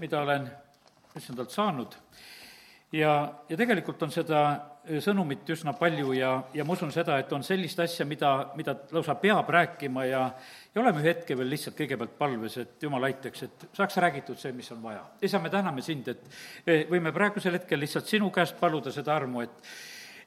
[0.00, 0.48] mida olen
[1.16, 1.94] issandalt saanud.
[2.92, 3.12] ja,
[3.48, 4.40] ja tegelikult on seda
[5.00, 9.14] sõnumit üsna palju ja, ja ma usun seda, et on sellist asja, mida, mida lausa
[9.20, 10.24] peab rääkima ja
[10.74, 14.52] ja oleme ühe hetke veel lihtsalt kõigepealt palves, et jumal aitaks, et saaks räägitud see,
[14.52, 15.04] mis on vaja.
[15.22, 19.74] isa, me täname sind, et võime praegusel hetkel lihtsalt sinu käest paluda seda armu, et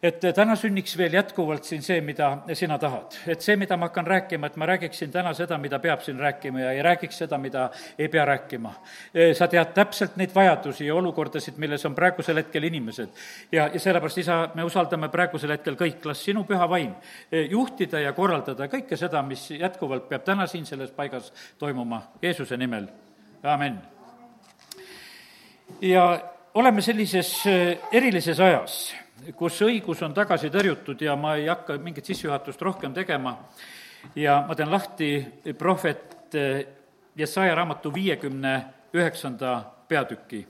[0.04, 3.16] et täna sünniks veel jätkuvalt siin see, mida sina tahad.
[3.28, 6.60] et see, mida ma hakkan rääkima, et ma räägiksin täna seda, mida peab siin rääkima
[6.60, 8.74] ja ei räägiks seda, mida ei pea rääkima.
[9.34, 13.10] sa tead täpselt neid vajadusi ja olukordasid, milles on praegusel hetkel inimesed.
[13.52, 16.94] ja, ja sellepärast, isa, me usaldame praegusel hetkel kõik, las sinu püha vaim
[17.50, 22.88] juhtida ja korraldada kõike seda, mis jätkuvalt peab täna siin selles paigas toimuma, Jeesuse nimel,
[23.44, 23.82] amin.
[25.82, 26.22] ja
[26.54, 27.44] oleme sellises
[27.92, 28.94] erilises ajas
[29.36, 33.38] kus õigus on tagasi tõrjutud ja ma ei hakka mingit sissejuhatust rohkem tegema
[34.16, 35.12] ja ma teen lahti
[35.58, 36.66] prohvet eh,
[37.18, 38.54] Jesaja raamatu viiekümne
[38.94, 40.48] üheksanda peatüki.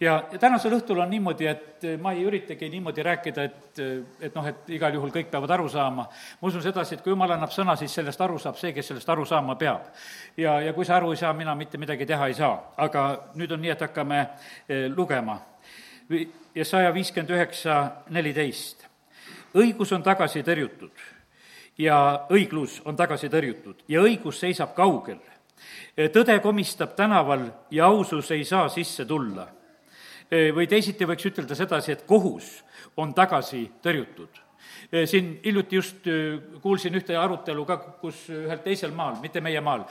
[0.00, 3.80] ja, ja tänasel õhtul on niimoodi, et ma ei üritagi niimoodi rääkida, et,
[4.20, 6.06] et noh, et igal juhul kõik peavad aru saama.
[6.40, 9.10] ma usun sedasi, et kui jumal annab sõna, siis sellest aru saab see, kes sellest
[9.10, 9.90] aru saama peab.
[10.36, 12.54] ja, ja kui sa aru ei saa, mina mitte midagi teha ei saa.
[12.76, 14.20] aga nüüd on nii, et hakkame
[14.68, 15.40] eh, lugema
[16.54, 17.76] ja saja viiskümmend üheksa,
[18.10, 18.86] neliteist.
[19.54, 21.04] õigus on tagasi tõrjutud
[21.78, 25.18] ja õiglus on tagasi tõrjutud ja õigus seisab kaugel.
[25.96, 29.48] tõde komistab tänaval ja ausus ei saa sisse tulla.
[30.30, 32.64] või teisiti võiks ütelda sedasi, et kohus
[32.96, 34.44] on tagasi tõrjutud
[35.04, 35.96] siin hiljuti just
[36.62, 39.84] kuulsin ühte arutelu ka, kus ühel teisel maal, mitte meie maal,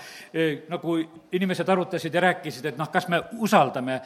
[0.69, 0.97] nagu
[1.31, 4.01] inimesed arutasid ja rääkisid, et noh, kas me usaldame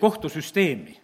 [0.00, 0.96] kohtusüsteemi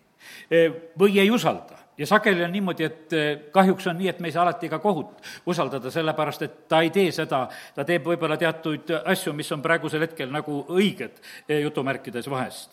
[0.99, 1.77] või ei usalda.
[1.99, 3.15] ja sageli on niimoodi, et
[3.53, 6.91] kahjuks on nii, et me ei saa alati ka kohut usaldada, sellepärast et ta ei
[6.95, 11.19] tee seda, ta teeb võib-olla teatud asju, mis on praegusel hetkel nagu õiged,
[11.63, 12.71] jutumärkides vahest.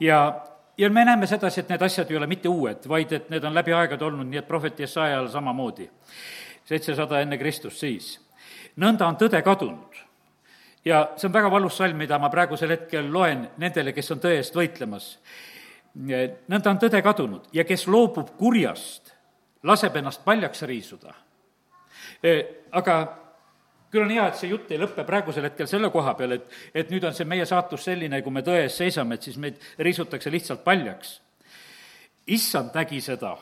[0.00, 0.44] ja,
[0.78, 3.54] ja me näeme sedasi, et need asjad ei ole mitte uued, vaid et need on
[3.54, 5.90] läbi aegade olnud, nii et prohvet Jesaja ajal samamoodi.
[6.64, 8.20] seitsesada enne Kristust siis.
[8.76, 10.02] nõnda on tõde kadunud
[10.84, 14.38] ja see on väga valus salm, mida ma praegusel hetkel loen nendele, kes on tõe
[14.38, 15.16] eest võitlemas
[15.94, 19.12] nõnda on tõde kadunud ja kes loobub kurjast,
[19.62, 21.14] laseb ennast paljaks riisuda.
[22.72, 22.96] aga
[23.90, 26.90] küll on hea, et see jutt ei lõpe praegusel hetkel selle koha peal, et, et
[26.90, 30.32] nüüd on see meie saatus selline, kui me tõe ees seisame, et siis meid riisutakse
[30.32, 31.20] lihtsalt paljaks.
[32.26, 33.36] issand nägi seda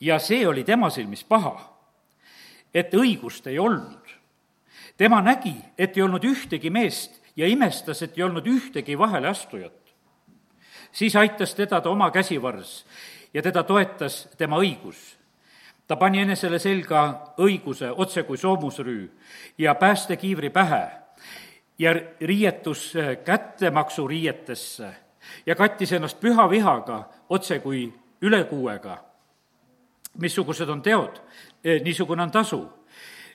[0.00, 1.54] ja see oli tema silmis paha,
[2.74, 4.02] et õigust ei olnud.
[4.96, 9.85] tema nägi, et ei olnud ühtegi meest ja imestas, et ei olnud ühtegi vaheleastujat
[10.96, 12.86] siis aitas teda ta oma käsivarс
[13.34, 15.16] ja teda toetas tema õigus.
[15.86, 19.10] ta pani enesele selga õiguse otse kui soomusrüü
[19.58, 20.90] ja päästekiivri pähe
[21.78, 24.94] ja riietus kättemaksu riietesse
[25.46, 27.92] ja kattis ennast püha vihaga otse kui
[28.22, 28.98] ülekuuega.
[30.18, 31.20] missugused on teod,
[31.64, 32.72] e, niisugune on tasu.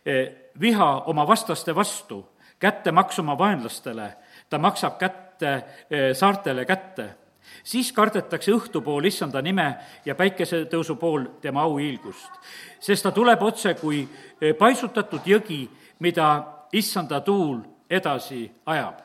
[0.06, 0.14] E,
[0.60, 2.28] viha oma vastaste vastu,
[2.60, 4.14] kättemaks oma vaenlastele,
[4.50, 7.21] ta maksab kätte e, saartele kätte
[7.64, 9.68] siis kardetakse õhtupool issanda nime
[10.06, 12.32] ja päikesetõusu pool tema auhiilgust.
[12.80, 14.08] sest ta tuleb otse kui
[14.42, 15.70] e, paisutatud jõgi,
[16.00, 16.28] mida
[16.74, 19.02] issanda tuul edasi ajab.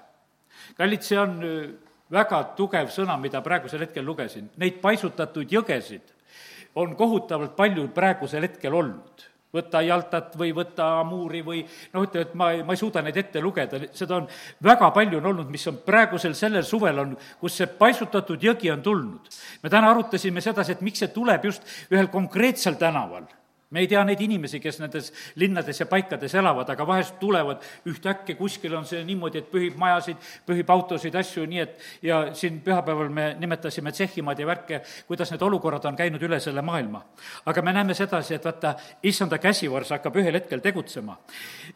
[0.76, 1.54] kallid, see on e,
[2.10, 4.50] väga tugev sõna, mida praegusel hetkel lugesin.
[4.56, 6.14] Neid paisutatud jõgesid
[6.74, 12.34] on kohutavalt palju praegusel hetkel olnud võta Jaltat või võta Amuri või noh, ütleme, et
[12.38, 14.28] ma ei, ma ei suuda neid ette lugeda, seda on
[14.62, 18.84] väga palju on olnud, mis on praegusel sellel suvel on, kus see paisutatud jõgi on
[18.84, 19.32] tulnud.
[19.62, 23.26] me täna arutasime sedasi, et miks see tuleb just ühel konkreetsel tänaval
[23.70, 25.08] me ei tea neid inimesi, kes nendes
[25.42, 30.20] linnades ja paikades elavad, aga vahest tulevad ühtäkki, kuskil on see niimoodi, et pühib majasid,
[30.46, 35.42] pühib autosid, asju, nii et ja siin pühapäeval me nimetasime tsehhimad ja värke, kuidas need
[35.42, 37.02] olukorrad on käinud üle selle maailma.
[37.46, 41.18] aga me näeme sedasi, et vaata, issanda käsivars hakkab ühel hetkel tegutsema.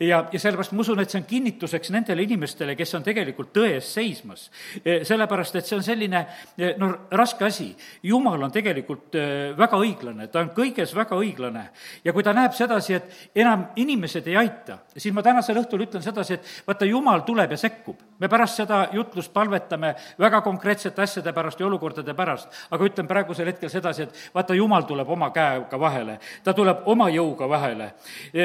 [0.01, 3.75] ja, ja sellepärast ma usun, et see on kinnituseks nendele inimestele, kes on tegelikult tõe
[3.81, 4.47] eest seismas.
[4.85, 6.23] E, sellepärast, et see on selline
[6.55, 7.75] e, no raske asi.
[8.03, 9.27] jumal on tegelikult e,
[9.59, 11.67] väga õiglane, ta on kõiges väga õiglane
[12.05, 16.03] ja kui ta näeb sedasi, et enam inimesed ei aita, siis ma tänasel õhtul ütlen
[16.05, 17.99] sedasi, et vaata, jumal tuleb ja sekkub.
[18.21, 23.47] me pärast seda jutlust palvetame väga konkreetsete asjade pärast ja olukordade pärast, aga ütlen praegusel
[23.47, 27.93] hetkel sedasi, et vaata, jumal tuleb oma käega vahele, ta tuleb oma jõuga vahele.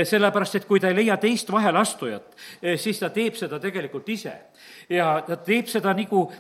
[0.04, 2.36] sellepärast, et kui ta ei leia teist vaheleastujat,
[2.78, 4.34] siis ta teeb seda tegelikult ise.
[4.90, 6.32] ja ta teeb seda nagu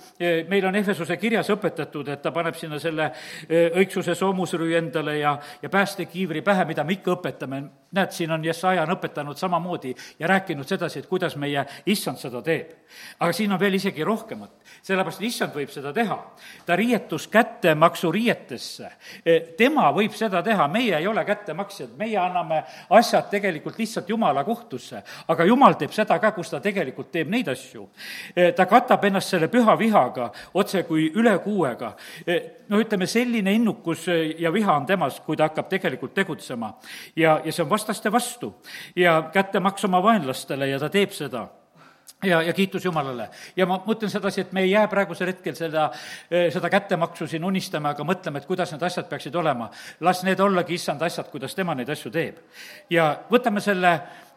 [0.48, 3.12] meil on Ehvesuse kirjas õpetatud, et ta paneb sinna selle
[3.50, 7.61] õigsuse soomusrüü endale ja, ja päästekiivri pähe, mida me ikka õpetame,
[7.95, 12.41] näed, siin on Jesaja on õpetanud samamoodi ja rääkinud sedasi, et kuidas meie issand seda
[12.41, 12.71] teeb.
[13.19, 14.51] aga siin on veel isegi rohkemat,
[14.83, 16.17] sellepärast et issand võib seda teha.
[16.65, 18.91] ta riietus kättemaksu riietesse.
[19.25, 24.43] E, tema võib seda teha, meie ei ole kättemaksjad, meie anname asjad tegelikult lihtsalt Jumala
[24.43, 25.03] kohtusse.
[25.27, 27.89] aga Jumal teeb seda ka, kus ta tegelikult teeb neid asju.
[28.35, 31.95] E, ta katab ennast selle püha vihaga, otse kui ülekuuega.
[32.65, 34.07] E, no ütleme, selline innukus
[34.39, 36.73] ja viha on temas, kui ta hakkab tegelikult tegutsema.
[37.15, 38.56] ja, ja see on vastaste vastu
[38.95, 41.47] ja kättemaks oma vaenlastele ja ta teeb seda
[42.23, 43.29] ja, ja kiitus Jumalale.
[43.56, 45.89] ja ma mõtlen sedasi, et me ei jää praegusel hetkel seda,
[46.31, 49.69] eh, seda kättemaksu siin unistama, aga mõtleme, et kuidas need asjad peaksid olema.
[50.00, 52.39] las need ollagi issand asjad, kuidas tema neid asju teeb.
[52.89, 53.94] ja võtame selle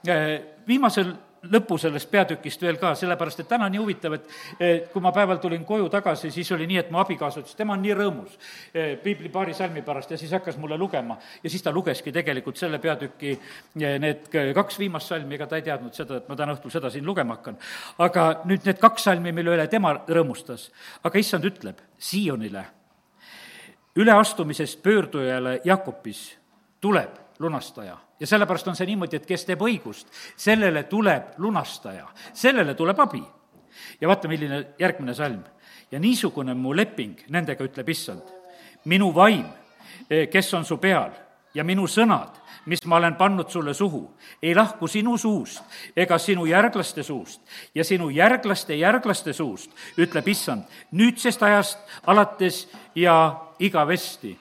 [0.06, 1.14] eh, viimasel
[1.46, 5.38] lõpu sellest peatükist veel ka, sellepärast et täna on nii huvitav, et kui ma päeval
[5.42, 8.34] tulin koju tagasi, siis oli nii, et mu abikaasa ütles, tema on nii rõõmus
[8.72, 11.18] eh, piibli paari salmi pärast ja siis hakkas mulle lugema.
[11.42, 15.66] ja siis ta lugeski tegelikult selle peatüki eh, need kaks viimast salmi, ega ta ei
[15.66, 17.58] teadnud seda, et ma täna õhtul seda siin lugema hakkan.
[17.98, 20.70] aga nüüd need kaks salmi, mille üle tema rõõmustas,
[21.04, 22.64] aga issand ütleb Siionile,
[23.98, 26.36] üleastumisest pöördujale Jakobis
[26.80, 32.74] tuleb lunastaja ja sellepärast on see niimoodi, et kes teeb õigust, sellele tuleb lunastaja, sellele
[32.74, 33.22] tuleb abi.
[34.00, 35.44] ja vaata, milline järgmine salm.
[35.90, 38.22] ja niisugune on mu leping nendega, ütleb issand.
[38.84, 39.46] minu vaim,
[40.10, 41.10] eh, kes on su peal
[41.54, 42.36] ja minu sõnad,
[42.66, 44.02] mis ma olen pannud sulle suhu,
[44.42, 45.62] ei lahku sinu suust
[45.96, 47.40] ega sinu järglaste suust
[47.74, 54.38] ja sinu järglaste järglaste suust, ütleb issand, nüüdsest ajast alates ja igavesti.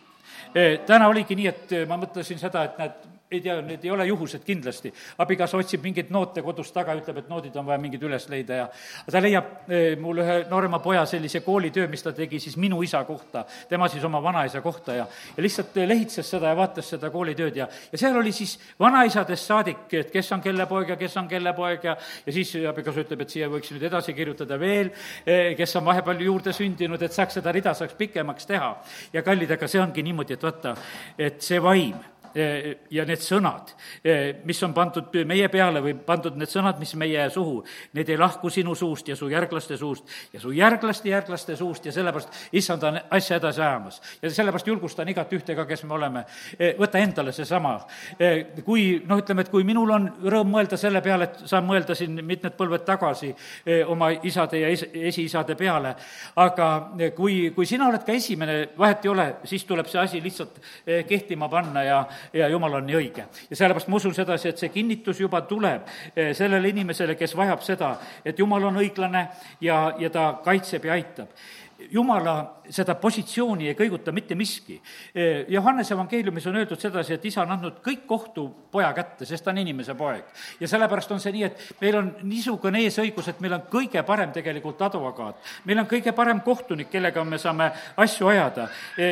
[0.54, 4.06] Täna oligi nii, et eh, ma mõtlesin seda, et näed, ei tea, need ei ole
[4.08, 4.94] juhused kindlasti.
[5.20, 8.68] abikaasa otsib mingeid noote kodust taga, ütleb, et noodid on vaja mingid üles leida ja
[9.12, 13.04] ta leiab eh, mul ühe noorema poja sellise koolitöö, mis ta tegi siis minu isa
[13.04, 17.12] kohta, tema siis oma vanaisa kohta ja, ja lihtsalt eh, lehitses seda ja vaatas seda
[17.12, 21.20] koolitööd ja, ja seal oli siis vanaisadest saadik, et kes on kelle poeg ja kes
[21.20, 24.94] on kelle poeg ja, ja siis abikaasa ütleb, et siia võiks nüüd edasi kirjutada veel,
[25.26, 28.76] eh, kes on vahepeal juurde sündinud, et saaks seda rida saaks pikemaks teha.
[29.12, 30.78] ja kallid, aga see ongi niimoodi, et vaata,
[31.20, 31.98] et see vaim
[32.92, 33.72] ja need sõnad,
[34.04, 37.64] eh, mis on pandud meie peale või pandud need sõnad, mis meie suhu,
[37.98, 41.92] need ei lahku sinu suust ja su järglaste suust ja su järglaste järglaste suust ja
[41.92, 44.02] sellepärast issand on asja edasi ajamas.
[44.22, 46.26] ja sellepärast julgustan igat ühte ka, kes me oleme,
[46.60, 47.78] eh, võta endale seesama.
[48.66, 52.26] kui noh, ütleme, et kui minul on rõõm mõelda selle peale, et saan mõelda siin
[52.26, 53.34] mitmed põlved tagasi
[53.88, 55.96] oma isade ja es-, esiisade peale,
[56.36, 60.60] aga kui, kui sina oled ka esimene, vahet ei ole, siis tuleb see asi lihtsalt
[61.08, 63.28] kehtima panna ja ja jumal on nii õige.
[63.50, 67.64] ja sellepärast ma usun sedasi, et see kinnitus juba tuleb eh, sellele inimesele, kes vajab
[67.64, 67.96] seda,
[68.26, 69.28] et jumal on õiglane
[69.62, 71.34] ja, ja ta kaitseb ja aitab
[71.92, 74.80] jumala seda positsiooni ei kõiguta mitte miski.
[75.48, 79.52] Johannese evangeeliumis on öeldud sedasi, et isa on andnud kõik kohtu poja kätte, sest ta
[79.52, 80.24] on inimese poeg.
[80.60, 84.32] ja sellepärast on see nii, et meil on niisugune eesõigus, et meil on kõige parem
[84.32, 85.36] tegelikult advokaat.
[85.66, 88.68] meil on kõige parem kohtunik, kellega me saame asju ajada,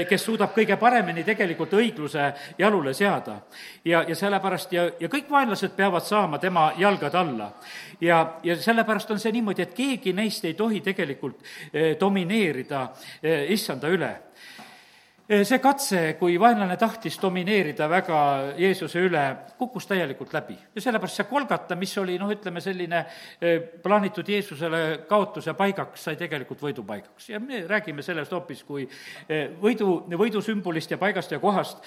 [0.09, 3.41] kes suudab kõige paremini tegelikult õigluse jalule seada.
[3.85, 7.51] ja, ja sellepärast ja, ja kõik vaenlased peavad saama tema jalgade alla.
[8.01, 11.41] ja, ja sellepärast on see niimoodi, et keegi neist ei tohi tegelikult
[11.73, 12.87] eh, domineerida
[13.23, 14.13] eh, issanda üle.
[15.25, 18.17] Eh, see katse, kui vaenlane tahtis domineerida väga
[18.61, 19.23] Jeesuse üle,
[19.57, 20.53] kukkus täielikult läbi.
[20.75, 22.99] ja sellepärast see Kolgata, mis oli noh, ütleme selline
[23.41, 27.29] eh, plaanitud Jeesusele kaotuse paigaks, sai tegelikult võidupaigaks.
[27.29, 28.85] ja me räägime sellest hoopis kui
[29.65, 31.81] võidu, võidusümbolist ja paigast ja kohast,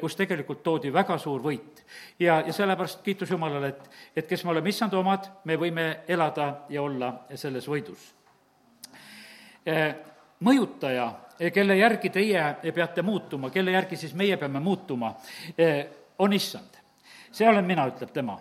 [0.00, 1.82] kus tegelikult toodi väga suur võit.
[2.18, 6.52] ja, ja sellepärast kiitus Jumalale, et, et kes me oleme issanda omad, me võime elada
[6.70, 8.12] ja olla selles võidus
[10.40, 11.08] mõjutaja,
[11.54, 15.14] kelle järgi teie peate muutuma, kelle järgi siis meie peame muutuma,
[16.18, 16.80] on issand.
[17.34, 18.38] see olen mina, ütleb tema.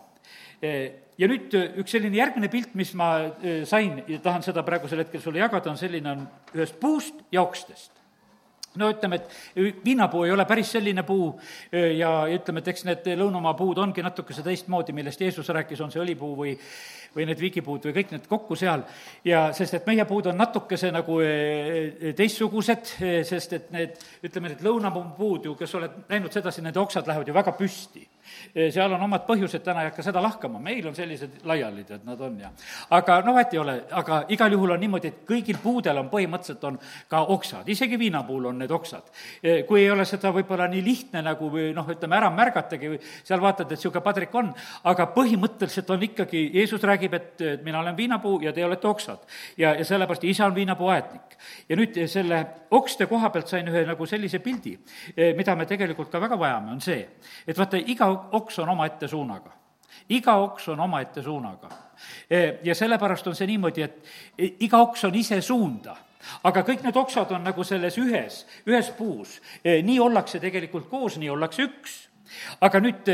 [1.17, 3.09] ja nüüd üks selline järgmine pilt, mis ma
[3.65, 8.03] sain ja tahan seda praegusel hetkel sulle jagada, on selline, on ühest puust ja okstest
[8.79, 11.27] no ütleme, et viinapuu ei ole päris selline puu
[11.97, 16.01] ja ütleme, et eks need lõunamaa puud ongi natukese teistmoodi, millest Jeesus rääkis, on see
[16.01, 16.55] õlipuu või
[17.15, 18.83] või need viigipuud või kõik need kokku seal.
[19.25, 23.99] ja sest, et meie puud on natukese nagu eh, eh, teistsugused, eh, sest et need,
[24.23, 28.07] ütleme, need lõunapuud ju, kes oled näinud sedasi, nende oksad lähevad ju väga püsti.
[28.53, 32.21] seal on omad põhjused, täna ei hakka seda lahkama, meil on sellised laiali, tead, nad
[32.21, 32.49] on ja
[32.95, 36.63] aga no vahet ei ole, aga igal juhul on niimoodi, et kõigil puudel on põhimõtteliselt
[36.65, 36.79] on
[37.11, 39.11] ka oksad, isegi viinapuul on need oksad.
[39.67, 43.77] kui ei ole seda võib-olla nii lihtne nagu noh, ütleme ära märgatagi, seal vaatad, et
[43.77, 44.53] niisugune padrik on,
[44.83, 49.19] aga põhimõtteliselt on ikkagi, Jeesus räägib räägib, et mina olen viinapuu ja te olete oksad.
[49.57, 51.37] ja, ja sellepärast isa on viinapuu aednik.
[51.69, 54.77] ja nüüd selle okste koha pealt sain ühe nagu sellise pildi,
[55.35, 57.07] mida me tegelikult ka väga vajame, on see,
[57.47, 59.51] et vaata, iga oks on omaette suunaga
[60.09, 61.69] iga oks on omaette suunaga.
[62.63, 65.95] ja sellepärast on see niimoodi, et iga oks on ise suunda
[66.43, 69.41] aga kõik need oksad on nagu selles ühes, ühes puus.
[69.63, 72.07] nii ollakse tegelikult koos, nii ollakse üks.
[72.61, 73.09] aga nüüd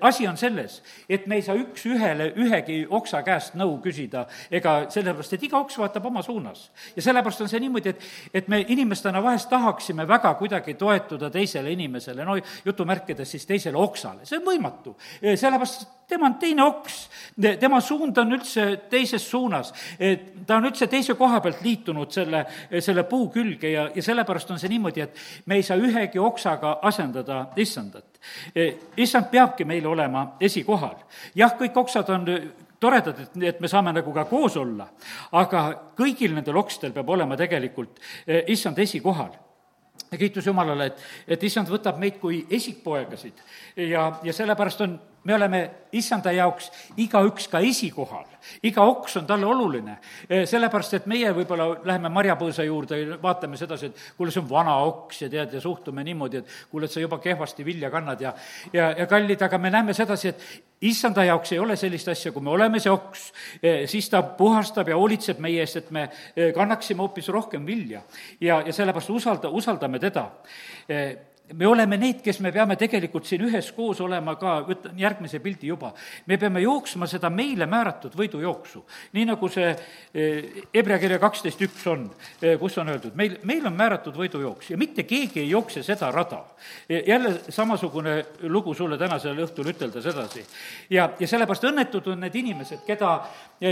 [0.00, 5.36] asi on selles, et me ei saa üks-ühele ühegi oksa käest nõu küsida, ega sellepärast,
[5.36, 6.70] et iga oks vaatab oma suunas.
[6.96, 11.72] ja sellepärast on see niimoodi, et, et me inimestena vahest tahaksime väga kuidagi toetuda teisele
[11.72, 14.96] inimesele, no jutumärkides siis teisele oksale, see on võimatu.
[15.20, 17.00] sellepärast, tema on teine oks,
[17.60, 19.72] tema suund on üldse teises suunas.
[20.46, 22.44] ta on üldse teise koha pealt liitunud selle,
[22.80, 26.78] selle puu külge ja, ja sellepärast on see niimoodi, et me ei saa ühegi oksaga
[26.82, 28.19] asendada issandat.
[28.96, 30.96] Issand peabki meile olema esikohal.
[31.34, 32.26] jah, kõik oksad on
[32.80, 34.88] toredad, et, et me saame nagu ka koos olla,
[35.32, 35.64] aga
[35.96, 38.00] kõigil nendel okstel peab olema tegelikult
[38.48, 39.32] issand esikohal
[40.10, 43.42] ja kiitus Jumalale, et, et issand võtab meid kui esikpoegasid
[43.76, 45.60] ja, ja sellepärast on me oleme
[45.92, 48.24] issanda jaoks igaüks ka esikohal,
[48.64, 49.96] iga oks on talle oluline.
[50.28, 54.48] E, sellepärast, et meie võib-olla läheme marjapõõsa juurde ja vaatame sedasi, et kuule, see on
[54.50, 58.20] vana oks ja tead, ja suhtume niimoodi, et kuule, et sa juba kehvasti vilja kannad
[58.24, 58.34] ja
[58.72, 62.44] ja, ja kallid, aga me näeme sedasi, et issanda jaoks ei ole sellist asja, kui
[62.44, 63.30] me oleme see oks,
[63.62, 68.02] e, siis ta puhastab ja hoolitseb meie eest, et me e, kannaksime hoopis rohkem vilja.
[68.40, 70.30] ja, ja sellepärast usalda, usaldame teda
[71.54, 75.92] me oleme need, kes me peame tegelikult siin üheskoos olema ka, võtan järgmise pildi juba,
[76.26, 78.84] me peame jooksma seda meile määratud võidujooksu.
[79.16, 82.06] nii nagu see eh, Hebra kirja kaksteist üks on,
[82.42, 86.10] eh, kus on öeldud, meil, meil on määratud võidujooks ja mitte keegi ei jookse seda
[86.14, 86.44] rada.
[86.88, 90.44] E, jälle samasugune lugu sulle tänasel õhtul ütelda sedasi.
[90.90, 93.12] ja, ja sellepärast õnnetud on need inimesed, keda,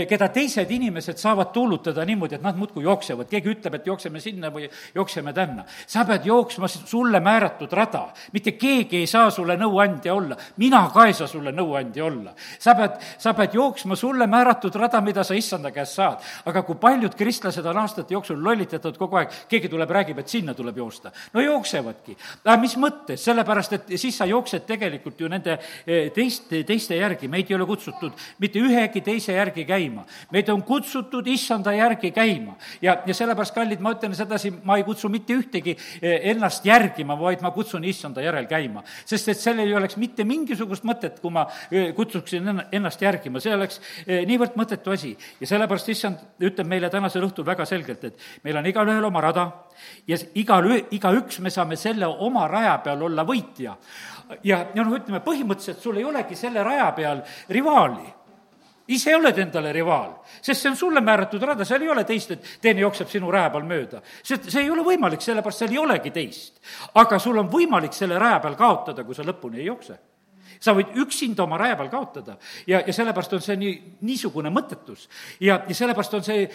[0.09, 4.51] keda teised inimesed saavad tuulutada niimoodi, et nad muudkui jooksevad, keegi ütleb, et jookseme sinna
[4.53, 5.65] või jookseme tänna.
[5.87, 8.13] sa pead jooksma sulle määratud määratud rada.
[8.33, 12.33] mitte keegi ei saa sulle nõuandja olla, mina ka ei saa sulle nõuandja olla.
[12.59, 16.19] sa pead, sa pead jooksma sulle määratud rada, mida sa issanda käest saad.
[16.45, 20.53] aga kui paljud kristlased on aastate jooksul lollitatud kogu aeg, keegi tuleb, räägib, et sinna
[20.53, 21.11] tuleb joosta.
[21.33, 22.17] no jooksevadki.
[22.45, 27.27] aga mis mõttes, sellepärast et siis sa jooksed tegelikult ju nende eh, teiste, teiste järgi,
[27.27, 30.05] meid ei ole kutsutud mitte ühegi teise järgi käima.
[30.31, 32.55] meid on kutsutud issanda järgi käima.
[32.81, 37.17] ja, ja sellepärast, kallid, ma ütlen sedasi, ma ei kutsu mitte ühtegi eh, ennast järgima,
[37.19, 38.83] vaid ma kutsun issanda järel käima.
[39.05, 41.45] sest et sellel ei oleks mitte mingisugust mõtet, kui ma
[41.95, 45.15] kutsuksin ennast järgima, see oleks niivõrd mõttetu asi.
[45.39, 49.49] ja sellepärast issand ütleb meile tänasel õhtul väga selgelt, et meil on igalühel oma rada
[50.07, 53.75] ja igal, igaüks me saame selle oma raja peal olla võitja.
[54.43, 58.18] ja, ja noh, ütleme põhimõtteliselt sul ei olegi selle raja peal rivaali
[58.95, 62.53] ise oled endale rivaal, sest see on sulle määratud rada, seal ei ole teist, et
[62.61, 64.01] teine jookseb sinu raja peal mööda.
[64.23, 66.61] see, see ei ole võimalik, sellepärast seal ei olegi teist.
[66.93, 69.99] aga sul on võimalik selle raja peal kaotada, kui sa lõpuni ei jookse
[70.59, 72.37] sa võid üksinda oma raja peal kaotada
[72.67, 73.75] ja, ja sellepärast on see nii,
[74.05, 75.07] niisugune mõttetus.
[75.39, 76.45] ja, ja sellepärast on see,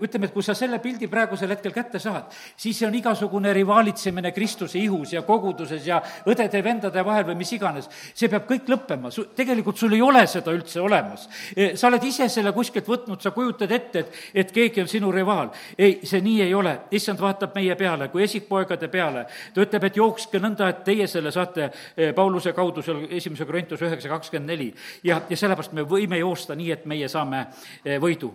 [0.00, 4.32] ütleme, et kui sa selle pildi praegusel hetkel kätte saad, siis see on igasugune rivaalitsemine
[4.32, 7.88] Kristuse ihus ja koguduses ja õdede-vendade vahel või mis iganes.
[8.14, 11.26] see peab kõik lõppema, su, tegelikult sul ei ole seda üldse olemas.
[11.56, 15.12] E, sa oled ise selle kuskilt võtnud, sa kujutad ette, et, et keegi on sinu
[15.14, 15.50] rivaal.
[15.78, 19.26] ei, see nii ei ole, issand vaatab meie peale kui esikpoegade peale.
[19.54, 23.46] ta ütleb, et jookske nõnda, et teie selle saate e, Pauluse kaudu seal esimese esimese
[23.46, 24.74] Korintuse üheksa kakskümmend neli.
[25.04, 27.46] ja, ja sellepärast me võime joosta nii, et meie saame
[27.84, 28.32] eh, võidu.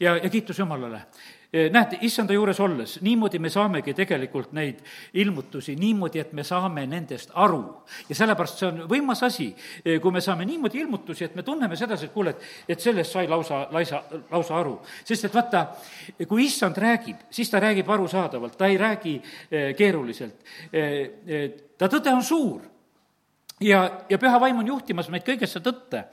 [0.00, 1.06] ja, ja kiitus Jumalale
[1.52, 4.80] eh, näed, issanda juures olles, niimoodi me saamegi tegelikult neid
[5.14, 7.82] ilmutusi, niimoodi, et me saame nendest aru.
[8.08, 9.52] ja sellepärast see on võimas asi,
[9.84, 13.12] eh, kui me saame niimoodi ilmutusi, et me tunneme sedasi, et kuule, et, et sellest
[13.12, 14.78] sai lausa, laisa, lausa aru.
[15.04, 15.66] sest et vaata,
[16.28, 19.20] kui issand räägib, siis ta räägib arusaadavalt, ta ei räägi
[19.76, 20.40] keeruliselt.
[21.76, 22.75] ta tõde on suur
[23.60, 26.04] ja, ja püha vaim on juhtimas meid kõigesse tõtte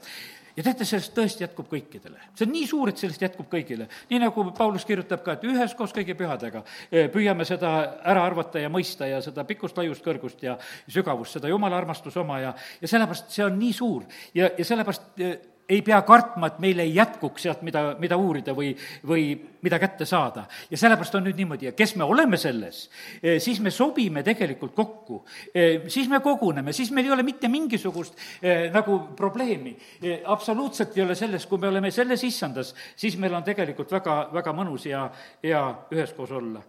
[0.54, 2.18] ja teate, sellest tõesti jätkub kõikidele.
[2.34, 3.88] see on nii suur, et sellest jätkub kõigile.
[4.10, 7.72] nii nagu Paulus kirjutab ka, et üheskoos kõigi pühadega eh, püüame seda
[8.04, 10.58] ära arvata ja mõista ja seda pikkust, laiust, kõrgust ja
[10.88, 15.20] sügavust, seda jumala armastus oma ja, ja sellepärast see on nii suur ja, ja sellepärast
[15.20, 18.72] eh, ei pea kartma, et meil ei jätkuks sealt, mida, mida uurida või,
[19.06, 19.24] või
[19.64, 20.44] mida kätte saada.
[20.70, 22.90] ja sellepärast on nüüd niimoodi ja kes me oleme selles,
[23.22, 25.24] eh, siis me sobime tegelikult kokku.
[25.54, 29.76] Eh, siis me koguneme, siis meil ei ole mitte mingisugust eh, nagu probleemi.
[30.24, 34.52] absoluutselt ei ole selles, kui me oleme selles issandas, siis meil on tegelikult väga, väga
[34.52, 35.08] mõnus ja,
[35.42, 36.62] ja üheskoos olla.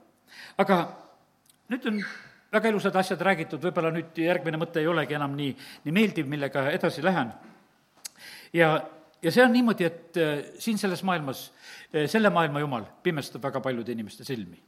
[0.57, 0.87] aga
[1.69, 1.99] nüüd on
[2.51, 5.51] väga ilusad asjad räägitud, võib-olla nüüd järgmine mõte ei olegi enam nii,
[5.83, 7.33] nii meeldiv, millega edasi lähen
[8.55, 8.69] ja,
[9.21, 11.47] ja see on niimoodi, et äh, siin selles maailmas,
[11.91, 14.59] äh, selle maailma jumal pimestab väga paljude inimeste silmi.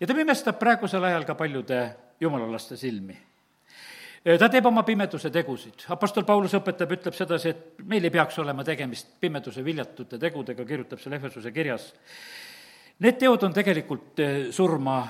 [0.00, 1.80] ja ta pimestab praegusel ajal ka paljude
[2.20, 5.86] jumalalaste silmi äh, ta teeb oma pimeduse tegusid.
[5.88, 11.02] Apostel Paulus õpetab, ütleb sedasi, et meil ei peaks olema tegemist pimeduse viljatute tegudega, kirjutab
[11.02, 11.92] seal Efesuse kirjas.
[13.04, 14.20] Need teod on tegelikult
[14.54, 15.00] surma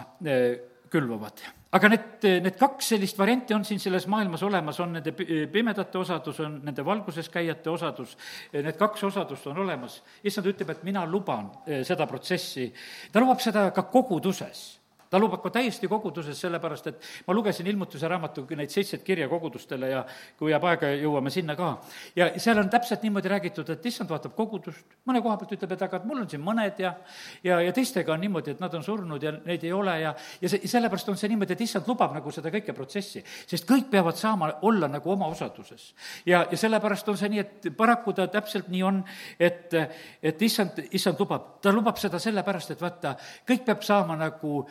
[0.95, 1.43] külvavad.
[1.75, 5.15] Aga need, need kaks sellist varianti on siin selles maailmas olemas, on nende
[5.51, 8.15] pimedate osadus, on nende valguses käijate osadus,
[8.55, 9.99] need kaks osadust on olemas.
[10.23, 12.71] issand ütleb, et mina luban eh, seda protsessi,
[13.13, 14.65] ta lubab seda ka koguduses
[15.15, 19.91] ta lubab ka täiesti koguduses, sellepärast et ma lugesin ilmutuse raamatu neid seitset kirja kogudustele
[19.93, 20.01] ja
[20.39, 21.69] kui jääb aega, jõuame sinna ka.
[22.17, 25.85] ja seal on täpselt niimoodi räägitud, et issand vaatab kogudust, mõne koha pealt ütleb, et
[25.87, 26.97] aga et mul on siin mõned ja
[27.45, 30.51] ja, ja teistega on niimoodi, et nad on surnud ja neid ei ole ja ja
[30.51, 34.19] see, sellepärast on see niimoodi, et issand lubab nagu seda kõike protsessi, sest kõik peavad
[34.19, 35.93] saama olla nagu oma osaduses.
[36.27, 39.03] ja, ja sellepärast on see nii, et paraku ta täpselt nii on,
[39.39, 39.79] et,
[40.23, 43.15] et issand, issand lubab, ta lubab seda sellepärast, et vaata,
[43.47, 44.65] kõik peab saama nagu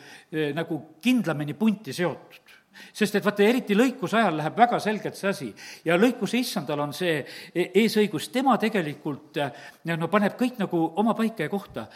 [0.54, 2.54] nagu kindlamini punti seotud.
[2.94, 5.48] Sest et vaata, eriti lõikuse ajal läheb väga selgelt see asi.
[5.86, 9.60] Ja lõikuse issandal on see e-, eesõigus, tema tegelikult eh,
[9.94, 11.86] no paneb kõik nagu oma paika ja kohta.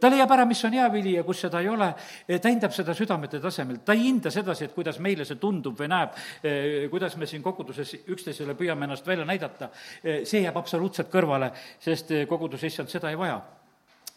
[0.00, 1.90] Ta leiab ära, mis on hea vili ja kus seda ei ole,
[2.30, 5.90] ta hindab seda südamete tasemel, ta ei hinda sedasi, et kuidas meile see tundub või
[5.92, 6.18] näeb,
[6.92, 9.70] kuidas me siin koguduses üksteisele püüame ennast välja näidata,
[10.02, 13.40] see jääb absoluutselt kõrvale, sest koguduse issand seda ei vaja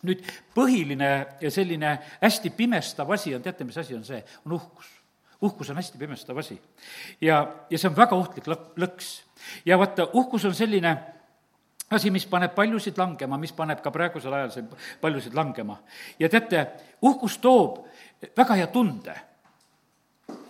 [0.07, 4.21] nüüd põhiline ja selline hästi pimestav asi on, teate, mis asi on see?
[4.45, 4.89] on uhkus.
[5.41, 6.59] uhkus on hästi pimestav asi.
[7.21, 9.15] ja, ja see on väga ohtlik lõ-, lõks.
[9.65, 10.97] ja vaata, uhkus on selline
[11.93, 14.65] asi, mis paneb paljusid langema, mis paneb ka praegusel ajal see
[15.01, 15.79] paljusid langema.
[16.19, 16.67] ja teate,
[17.01, 17.83] uhkus toob
[18.37, 19.15] väga hea tunde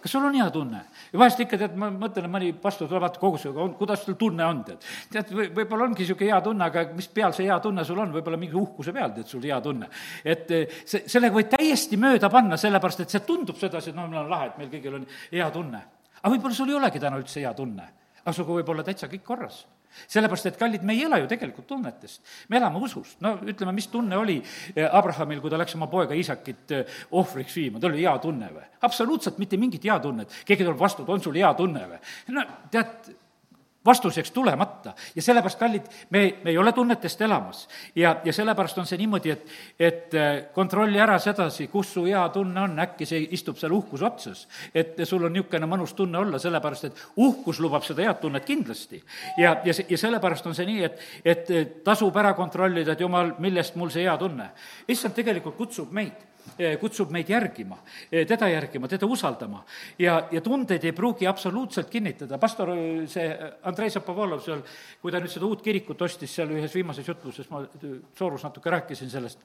[0.03, 0.81] kas sul on hea tunne?
[1.13, 4.43] ja vahest ikka tead, ma mõtlen, mõni pastor tuleb, vaata kogusega, on, kuidas sul tunne
[4.45, 4.87] on, tead.
[5.13, 8.11] tead, või, võib-olla ongi niisugune hea tunne, aga mis peal see hea tunne sul on,
[8.17, 9.87] võib-olla mingi uhkuse peal, tead, sul hea tunne.
[10.23, 14.09] et eh, see, sellega võid täiesti mööda panna, sellepärast et see tundub sedasi, et no
[14.09, 15.85] meil on lahe, et meil kõigil on hea tunne.
[16.19, 17.87] aga võib-olla sul ei olegi täna üldse hea tunne.
[18.23, 19.63] aga sinuga võib olla täitsa kõik korras
[20.07, 23.19] sellepärast, et kallid, me ei ela ju tegelikult tunnetest, me elame usust.
[23.23, 24.39] no ütleme, mis tunne oli
[24.75, 28.51] eh, Abrahamil, kui ta läks oma poega Iisakit eh, ohvriks viima, tal oli hea tunne
[28.53, 28.69] või?
[28.83, 30.41] absoluutselt mitte mingit hea tunnet.
[30.45, 32.01] keegi tuleb vastu, on sul hea tunne või?
[32.35, 33.13] no tead,
[33.85, 34.93] vastuseks tulemata.
[35.15, 37.67] ja sellepärast, kallid, me, me ei ole tunnetest elamas.
[37.95, 39.47] ja, ja sellepärast on see niimoodi, et,
[39.79, 44.05] et äh, kontrolli ära sedasi, kus su hea tunne on, äkki see istub seal uhkuse
[44.05, 44.47] otsas.
[44.75, 49.03] et sul on niisugune mõnus tunne olla, sellepärast et uhkus lubab seda head tunnet kindlasti.
[49.37, 53.75] ja, ja, ja sellepärast on see nii, et, et tasub ära kontrollida, et jumal, millest
[53.75, 54.51] mul see hea tunne.
[54.87, 56.32] issand tegelikult kutsub meid
[56.79, 57.77] kutsub meid järgima,
[58.11, 59.63] eh, teda järgima, teda usaldama.
[59.99, 63.27] ja, ja tundeid ei pruugi absoluutselt kinnitada, pastor, eh, see
[63.63, 64.61] Andrei Zapovalov seal,
[65.01, 67.65] kui ta nüüd seda uut kirikut ostis seal ühes viimases jutluses, ma
[68.17, 69.39] Soorus natuke rääkisin sellest,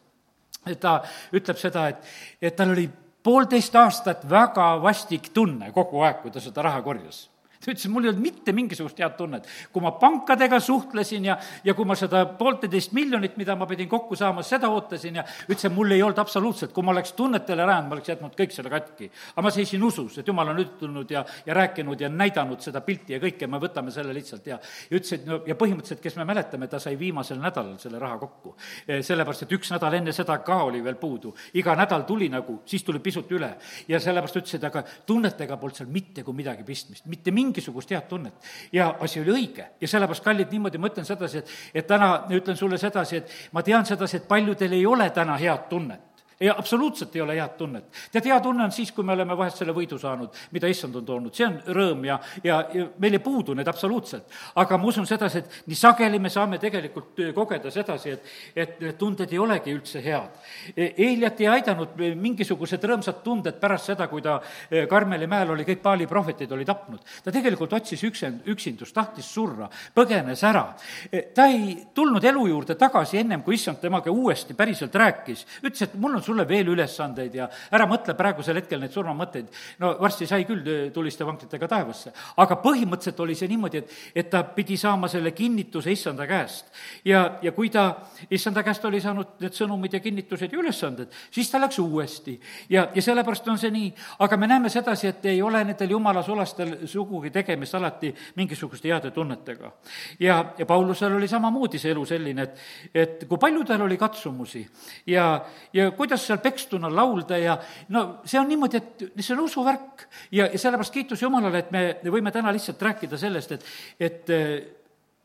[0.80, 1.00] ta
[1.32, 2.04] ütleb seda, et,
[2.42, 2.88] et tal oli
[3.22, 7.28] poolteist aastat väga vastik tunne kogu aeg, kui ta seda raha korjas
[7.64, 9.48] ta ütles, mul ei olnud mitte mingisugust head tunnet.
[9.72, 14.16] kui ma pankadega suhtlesin ja, ja kui ma seda poolteist miljonit, mida ma pidin kokku
[14.16, 17.98] saama, seda ootasin ja ütlesin, mul ei olnud absoluutselt, kui ma oleks tunnetele rajanud, ma
[17.98, 19.10] oleks jätnud kõik selle katki.
[19.34, 23.16] aga ma seisin usus, et jumal on ütelnud ja, ja rääkinud ja näidanud seda pilti
[23.16, 24.58] ja kõike, me võtame selle lihtsalt ja
[24.90, 28.18] ja ütles, et no ja põhimõtteliselt, kes me mäletame, ta sai viimasel nädalal selle raha
[28.20, 28.54] kokku.
[28.86, 31.34] E, sellepärast, et üks nädal enne seda ka oli veel puudu.
[31.54, 33.54] iga nädal tuli nagu, siis tuli pisut üle.
[33.88, 37.90] ja sellepärast ütles, et aga tunnetega polnud seal mitte kui midagi pistmist, mitte mingi mingisugust
[37.90, 38.34] head tunnet.
[38.72, 42.56] ja asi oli õige ja sellepärast, kallid, niimoodi ma ütlen sedasi, et, et täna ütlen
[42.56, 46.07] sulle sedasi, et ma tean sedasi, et paljudel ei ole täna head tunnet
[46.40, 47.84] ei, absoluutselt ei ole head tunnet.
[48.12, 51.06] tead, hea tunne on siis, kui me oleme vahest selle võidu saanud, mida issand on
[51.06, 54.28] toonud, see on rõõm ja, ja, ja meil ei puudu need absoluutselt.
[54.54, 58.98] aga ma usun sedasi, et nii sageli me saame tegelikult kogeda sedasi, et, et need
[58.98, 60.38] tunded ei olegi üldse head.
[60.76, 64.38] Eiljat ei aidanud mingisugused rõõmsad tunded pärast seda, kui ta
[64.70, 67.00] eh, Karmeli mäel oli, kõik Paali prohvetid oli tapnud.
[67.24, 70.64] ta tegelikult otsis üksend-, üksindust, tahtis surra, põgenes ära.
[71.10, 75.46] Eh, ta ei tulnud elu juurde tagasi ennem, kui issand temaga uuesti päriselt rääkis.
[75.62, 79.48] ütles, et mul on sulle veel ülesandeid ja ära mõtle praegusel hetkel neid surmamõtteid.
[79.82, 82.12] no varsti sai küll tuliste vanklitega taevasse.
[82.36, 86.72] aga põhimõtteliselt oli see niimoodi, et, et ta pidi saama selle kinnituse issanda käest.
[87.04, 87.88] ja, ja kui ta
[88.30, 92.38] issanda käest oli saanud need sõnumid ja kinnitused ja ülesanded, siis ta läks uuesti.
[92.70, 93.92] ja, ja sellepärast on see nii,
[94.24, 99.10] aga me näeme sedasi, et ei ole nendel jumala sulastel sugugi tegemist alati mingisuguste heade
[99.10, 99.72] tunnetega.
[100.20, 102.58] ja, ja Paulusel oli samamoodi see elu selline, et,
[102.94, 104.66] et kui palju tal oli katsumusi
[105.06, 109.44] ja, ja kuidas kuidas seal pekstuna laulda ja no see on niimoodi, et see on
[109.44, 110.08] usuvärk.
[110.32, 113.64] ja, ja sellepärast kiitus Jumalale, et me võime täna lihtsalt rääkida sellest, et,
[114.00, 114.32] et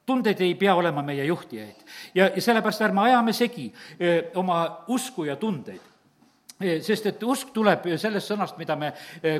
[0.05, 1.85] tunded ei pea olema meie juhtijaid.
[2.15, 5.81] ja, ja sellepärast ärme ajame segi öö, oma usku ja tundeid
[6.63, 8.93] sest et usk tuleb sellest sõnast, mida me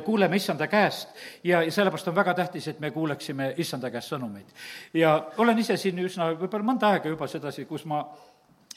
[0.04, 1.14] kuuleme issanda käest
[1.44, 4.50] ja, ja sellepärast on väga tähtis, et me kuuleksime issanda käest sõnumeid.
[4.94, 8.02] ja olen ise siin üsna, võib-olla mõnda aega juba sedasi, kus ma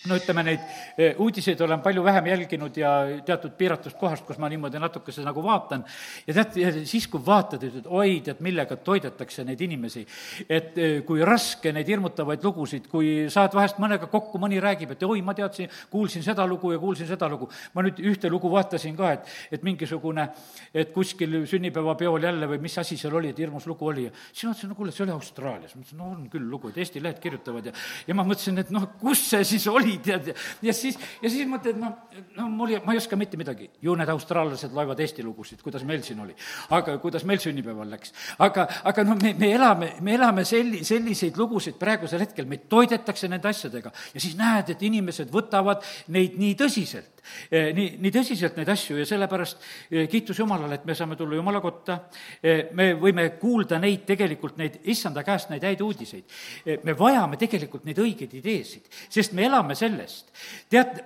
[0.05, 0.61] no ütleme, neid
[0.97, 2.91] eh, uudiseid olen palju vähem jälginud ja
[3.25, 5.83] teatud piiratust kohast, kus ma niimoodi natukese nagu vaatan,
[6.27, 10.05] ja tead, siis, kui vaatad, ütled, oi, tead, millega toidetakse neid inimesi.
[10.49, 15.03] et eh, kui raske neid hirmutavaid lugusid, kui saad vahest mõnega kokku, mõni räägib, et
[15.03, 17.49] oi, ma teadsin, kuulsin seda lugu ja kuulsin seda lugu.
[17.73, 20.29] ma nüüd ühte lugu vaatasin ka, et, et mingisugune,
[20.73, 24.45] et kuskil sünnipäevapeol jälle või mis asi seal oli, et hirmus lugu oli ja siis
[24.45, 25.75] ma mõtlesin, no kuule, see oli Austraalias.
[25.75, 27.73] ma mõtlesin, no on küll lugu, et Eesti lehed kirjutavad ja,
[28.07, 31.47] ja ma mõtlesin, et noh, kus see siis oli, oli, tead, ja siis, ja siis
[31.49, 31.95] mõtled, noh,
[32.37, 33.69] no mul ei, ma ei oska mitte midagi.
[33.81, 36.35] ju need austraallased loevad Eesti lugusid, kuidas meil siin oli.
[36.75, 38.13] aga kuidas meil sünnipäeval läks.
[38.39, 43.29] aga, aga noh, me, me elame, me elame selli-, selliseid lugusid praegusel hetkel, meid toidetakse
[43.31, 47.16] nende asjadega ja siis näed, et inimesed võtavad neid nii tõsiselt.
[47.51, 49.61] Eh, nii, nii tõsiselt neid asju ja sellepärast
[49.91, 51.99] eh, kiitus Jumalale, et me saame tulla Jumala kotta,
[52.41, 56.35] eh, me võime kuulda neid tegelikult, neid issanda käest, neid häid uudiseid.
[56.83, 60.31] me vajame tegelikult neid õigeid ideesid, sest me elame sellest.
[60.69, 61.01] tead,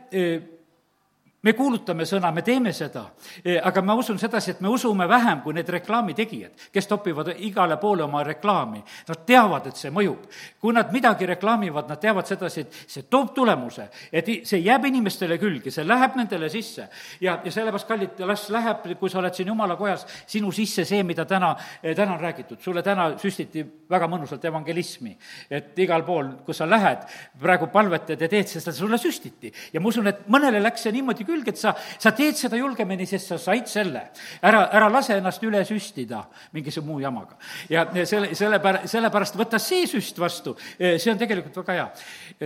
[1.41, 3.07] me kuulutame sõna, me teeme seda,
[3.43, 7.77] e, aga ma usun sedasi, et me usume vähem kui need reklaamitegijad, kes topivad igale
[7.81, 8.83] poole oma reklaami.
[9.07, 10.27] Nad teavad, et see mõjub.
[10.61, 15.37] kui nad midagi reklaamivad, nad teavad sedasi, et see toob tulemuse, et see jääb inimestele
[15.41, 16.87] külge, see läheb nendele sisse.
[17.21, 21.03] ja, ja sellepärast, kallid, las läheb, kui sa oled siin jumala kojas, sinu sisse see,
[21.03, 22.61] mida täna, e, täna on räägitud.
[22.61, 25.17] sulle täna süstiti väga mõnusalt evangelismi.
[25.49, 27.07] et igal pool, kus sa lähed,
[27.39, 29.51] praegu palvetad ja teed seda, sulle süstiti.
[29.73, 33.07] ja ma usun, et mõnele läks see niimoodi külge, et sa, sa teed seda julgemini,
[33.09, 34.03] sest sa said selle.
[34.41, 37.37] ära, ära lase ennast üle süstida mingisuguse muu jamaga.
[37.69, 41.87] ja selle, sellepär-, sellepärast võta see süst vastu, see on tegelikult väga hea.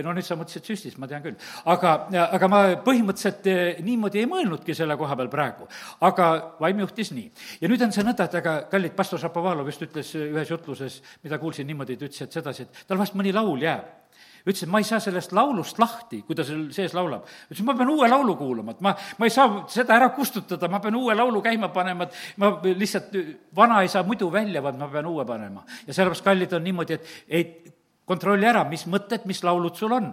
[0.04, 1.36] no nüüd sa mõtlesid süstist, ma tean küll.
[1.72, 1.96] aga,
[2.26, 5.68] aga ma põhimõtteliselt eh, niimoodi ei mõelnudki selle koha peal praegu.
[6.06, 7.30] aga vaim juhtis nii.
[7.60, 11.40] ja nüüd on see nõnda, et aga kallid, pastor Šapovalov just ütles ühes jutluses, mida
[11.42, 14.05] kuulsin niimoodi, ta ütles, et sedasi, et tal vast mõni laul jääb
[14.46, 17.26] ütles, et ma ei saa sellest laulust lahti, kui ta seal sees laulab.
[17.50, 20.80] ütles, ma pean uue laulu kuulama, et ma, ma ei saa seda ära kustutada, ma
[20.80, 23.16] pean uue laulu käima panema, et ma lihtsalt,
[23.56, 25.64] vana ei saa muidu välja, vaid ma pean uue panema.
[25.86, 27.74] ja sellepärast, kallid, on niimoodi, et ei
[28.06, 30.12] kontrolli ära, mis mõtted, mis laulud sul on.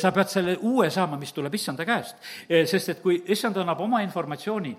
[0.00, 2.16] sa pead selle uue saama, mis tuleb issanda käest.
[2.48, 4.74] sest et kui issand annab oma informatsiooni,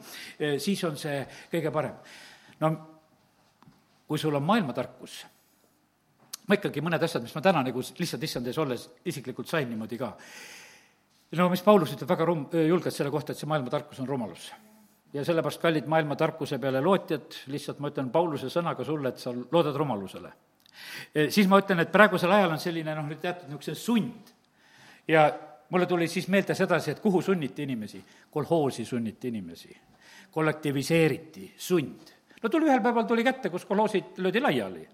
[0.58, 1.22] siis on see
[1.54, 1.96] kõige parem.
[2.60, 2.76] no
[4.08, 5.26] kui sul on maailmatarkus
[6.47, 9.97] ma ikkagi mõned asjad, mis ma täna nagu lihtsalt issand ees olles isiklikult sain niimoodi
[9.97, 10.12] ka.
[11.39, 14.51] no mis Paulus ütleb väga rum-, julgelt selle kohta, et see maailma tarkus on rumalus.
[15.13, 19.34] ja sellepärast, kallid maailma tarkuse peale lootjad, lihtsalt ma ütlen Pauluse sõnaga sulle, et sa
[19.34, 20.31] loodad rumalusele.
[21.15, 24.34] E, siis ma ütlen, et praegusel ajal on selline noh, nüüd teatud niisugune sund.
[25.08, 25.29] ja
[25.69, 28.03] mulle tuli siis meelde sedasi, et kuhu sunniti inimesi?
[28.29, 29.77] kolhoosi sunniti inimesi.
[30.31, 32.13] kollektiviseeriti, sund.
[32.43, 34.86] no tuli ühel päeval tuli kätte, kus kolhoosid löödi laiali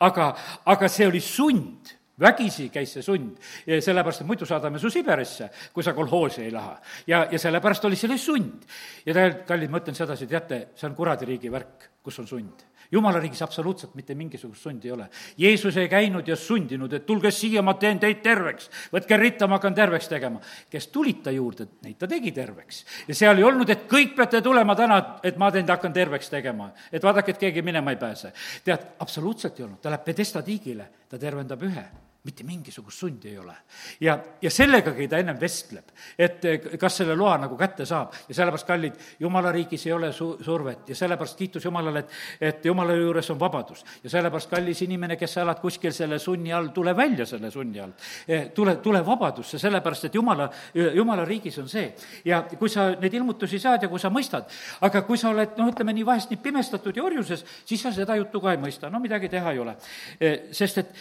[0.00, 0.32] aga,
[0.64, 3.36] aga see oli sund vägisi käis see sund,
[3.66, 6.74] sellepärast et muidu saadame su Siberisse, kui sa kolhoosi ei lähe.
[7.06, 8.64] ja, ja sellepärast oli selle sund.
[9.06, 13.20] ja tegelikult, kallid, ma ütlen sedasi, teate, see on kuradiriigi värk, kus on sund jumala
[13.20, 15.08] riigis absoluutselt mitte mingisugust sundi ei ole.
[15.38, 18.70] Jeesus ei käinud ja sundinud, et tulge siia, ma teen teid terveks.
[18.92, 20.40] võtke ritta, ma hakkan terveks tegema.
[20.70, 22.84] kes tulid ta juurde, neid ta tegi terveks.
[23.08, 26.72] ja seal ei olnud, et kõik peate tulema täna, et ma teid hakkan terveks tegema.
[26.92, 28.32] et vaadake, et keegi minema ei pääse.
[28.64, 33.38] tead, absoluutselt ei olnud, ta läheb Pedesta tiigile, ta tervendab ühe mitte mingisugust sundi ei
[33.38, 33.54] ole.
[34.00, 38.34] ja, ja sellegagi ta ennem vestleb, et eh, kas selle loa nagu kätte saab ja
[38.34, 42.94] sellepärast, kallid, jumala riigis ei ole su-, survet ja sellepärast kiitus Jumalale, et, et Jumala
[42.96, 43.84] juures on vabadus.
[44.02, 47.80] ja sellepärast, kallis inimene, kes sa elad kuskil selle sunni all, tule välja selle sunni
[47.80, 48.02] alt.
[48.26, 51.94] Eh, tule, tule vabadusse, sellepärast et Jumala, Jumala riigis on see.
[52.24, 54.50] ja kui sa neid ilmutusi saad ja kui sa mõistad,
[54.80, 58.16] aga kui sa oled, noh, ütleme nii, vahest nii pimestatud ja orjuses, siis sa seda
[58.18, 59.76] juttu ka ei mõista, no midagi teha ei ole.
[60.18, 60.92] Eh, sest et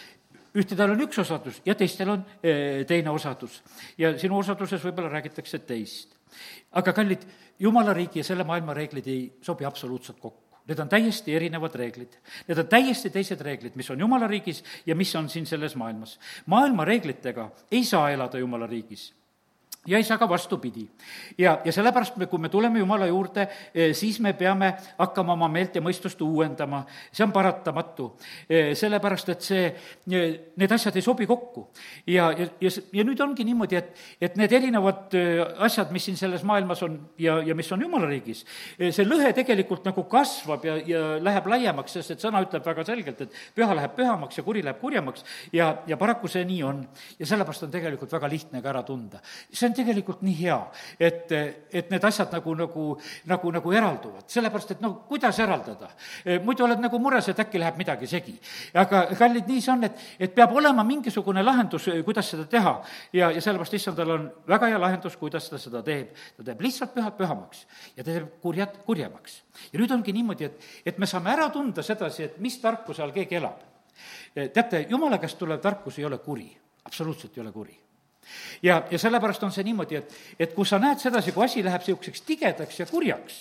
[0.55, 3.61] ühtedel on üks osadus ja teistel on eh, teine osadus.
[3.97, 6.17] ja sinu osaduses võib-olla räägitakse teist.
[6.71, 7.23] aga kallid,
[7.59, 10.43] jumala riigi ja selle maailma reeglid ei sobi absoluutselt kokku.
[10.67, 12.17] Need on täiesti erinevad reeglid.
[12.47, 16.19] Need on täiesti teised reeglid, mis on jumala riigis ja mis on siin selles maailmas.
[16.45, 19.13] maailma reeglitega ei saa elada jumala riigis
[19.87, 20.87] ja ka vastupidi.
[21.37, 25.47] ja, ja sellepärast me, kui me tuleme Jumala juurde, eh, siis me peame hakkama oma
[25.47, 28.11] meelt ja mõistust uuendama, see on paratamatu.
[28.49, 29.65] Eh, sellepärast, et see,
[30.11, 31.67] eh, need asjad ei sobi kokku.
[32.07, 35.13] ja, ja, ja, ja nüüd ongi niimoodi, et, et need erinevad
[35.57, 38.43] asjad, mis siin selles maailmas on ja, ja mis on Jumala riigis,
[38.77, 43.21] see lõhe tegelikult nagu kasvab ja, ja läheb laiemaks, sest et sõna ütleb väga selgelt,
[43.21, 46.83] et püha läheb pühamaks ja kuri läheb kurjemaks ja, ja paraku see nii on.
[47.19, 49.21] ja sellepärast on tegelikult väga lihtne ka ära tunda.
[49.51, 50.57] see on tegelikult nii hea,
[50.99, 51.31] et,
[51.71, 52.85] et need asjad nagu, nagu,
[53.29, 55.89] nagu, nagu eralduvad, sellepärast et noh, kuidas eraldada?
[56.43, 58.35] muidu oled nagu mures, et äkki läheb midagi segi.
[58.77, 62.75] aga kallid, nii see on, et, et peab olema mingisugune lahendus, kuidas seda teha.
[63.13, 66.13] ja, ja sellepärast issandal on väga hea lahendus, kuidas ta seda teeb.
[66.37, 69.41] ta teeb lihtsalt pühad pühamaks ja ta teeb kurjad kurjemaks.
[69.71, 73.15] ja nüüd ongi niimoodi, et, et me saame ära tunda sedasi, et mis tarkuse all
[73.15, 73.65] keegi elab.
[74.35, 76.49] teate, jumala käest tulev tarkus ei ole kuri,
[76.85, 77.86] absoluutselt ei ole kuri
[78.63, 81.83] ja, ja sellepärast on see niimoodi, et, et kui sa näed sedasi, kui asi läheb
[81.83, 83.39] niisuguseks tigedaks ja kurjaks,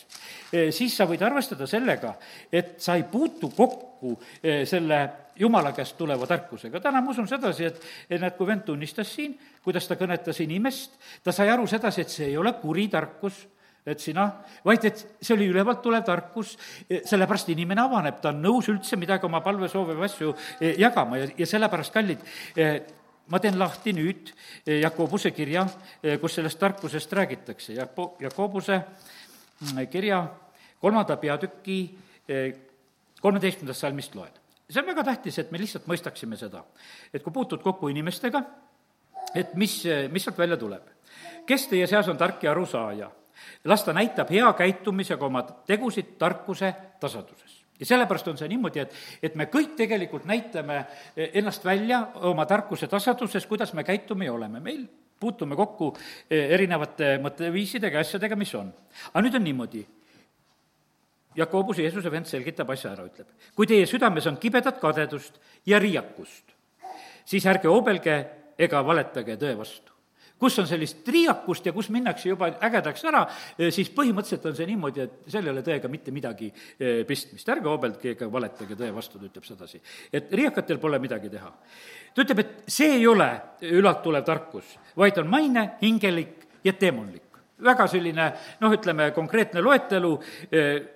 [0.52, 2.14] eh, siis sa võid arvestada sellega,
[2.52, 5.00] et sa ei puutu kokku eh, selle
[5.36, 6.80] jumala käest tuleva tarkusega.
[6.80, 10.96] täna ma usun sedasi, et, et näed, kui vend tunnistas siin, kuidas ta kõnetas inimest,
[11.24, 13.44] ta sai aru sedasi, et see ei ole kuri tarkus,
[13.86, 14.24] et sina,
[14.66, 16.56] vaid et see oli ülevalt tulev tarkus,
[16.88, 20.34] eh, sellepärast inimene avaneb, ta on nõus üldse midagi oma palvesoove või asju
[20.80, 22.24] jagama ja, ja sellepärast, kallid,
[23.28, 24.30] ma teen lahti nüüd
[24.66, 25.66] eh, Jakobuse kirja,
[26.02, 30.22] eh, kus sellest tarkusest räägitakse, Jako-, Jakobuse mm, kirja
[30.80, 31.78] kolmanda peatüki
[32.28, 32.54] eh,
[33.20, 34.32] kolmeteistkümnendast salmist loen.
[34.70, 36.64] see on väga tähtis, et me lihtsalt mõistaksime seda,
[37.14, 38.42] et kui puutud kokku inimestega,
[39.34, 40.82] et mis, mis sealt välja tuleb.
[41.46, 43.10] kes teie seas on tark ja arusaaja?
[43.64, 47.45] las ta näitab hea käitumisega oma tegusid tarkuse tasanduses
[47.80, 50.82] ja sellepärast on see niimoodi, et, et me kõik tegelikult näitame
[51.16, 54.60] ennast välja oma tarkuse tasanduses, kuidas me käitume ja oleme.
[54.60, 54.86] meil
[55.20, 55.92] puutume kokku
[56.30, 58.72] eh, erinevate mõtteviisidega, asjadega, mis on.
[59.12, 59.86] aga nüüd on niimoodi,
[61.36, 63.28] Jakobus, Jeesuse vend, selgitab asja ära, ütleb.
[63.56, 66.54] kui teie südames on kibedat kadedust ja riiakust,
[67.24, 68.16] siis ärge obelge
[68.58, 69.95] ega valetage tõe vastu
[70.38, 73.22] kus on sellist triiakust ja kus minnakse juba ägedaks ära,
[73.58, 77.48] eh, siis põhimõtteliselt on see niimoodi, et seal ei ole tõega mitte midagi eh, pistmist.
[77.48, 79.80] ärge obeldke ega valetage tõe vastu, ta ütleb sedasi.
[80.12, 81.52] et riiakatel pole midagi teha.
[82.14, 83.30] ta ütleb, et see ei ole
[83.62, 87.22] ülalt tulev tarkus, vaid on maine, hingelik ja teemonlik.
[87.62, 90.12] väga selline noh, ütleme konkreetne loetelu
[90.50, 90.95] eh,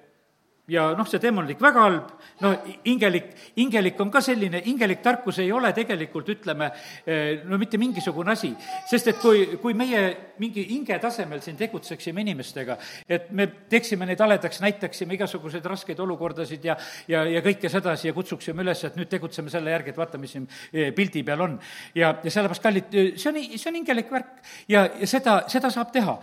[0.70, 2.10] ja noh, see teemonlik väga halb,
[2.44, 2.52] no
[2.86, 6.70] hingelik, hingelik on ka selline, hingelik tarkus ei ole tegelikult, ütleme,
[7.04, 8.52] eh, no mitte mingisugune asi.
[8.90, 10.02] sest et kui, kui meie
[10.38, 12.76] mingi hinge tasemel siin tegutseksime inimestega,
[13.08, 16.76] et me teeksime neid haledaks, näitaksime igasuguseid raskeid olukordasid ja,
[17.08, 20.36] ja, ja kõike sedasi ja kutsuksime üles, et nüüd tegutseme selle järgi, et vaata, mis
[20.36, 21.58] siin eh, pildi peal on.
[21.94, 25.90] ja, ja sellepärast, kallid, see on, see on hingelik värk ja, ja seda, seda saab
[25.94, 26.18] teha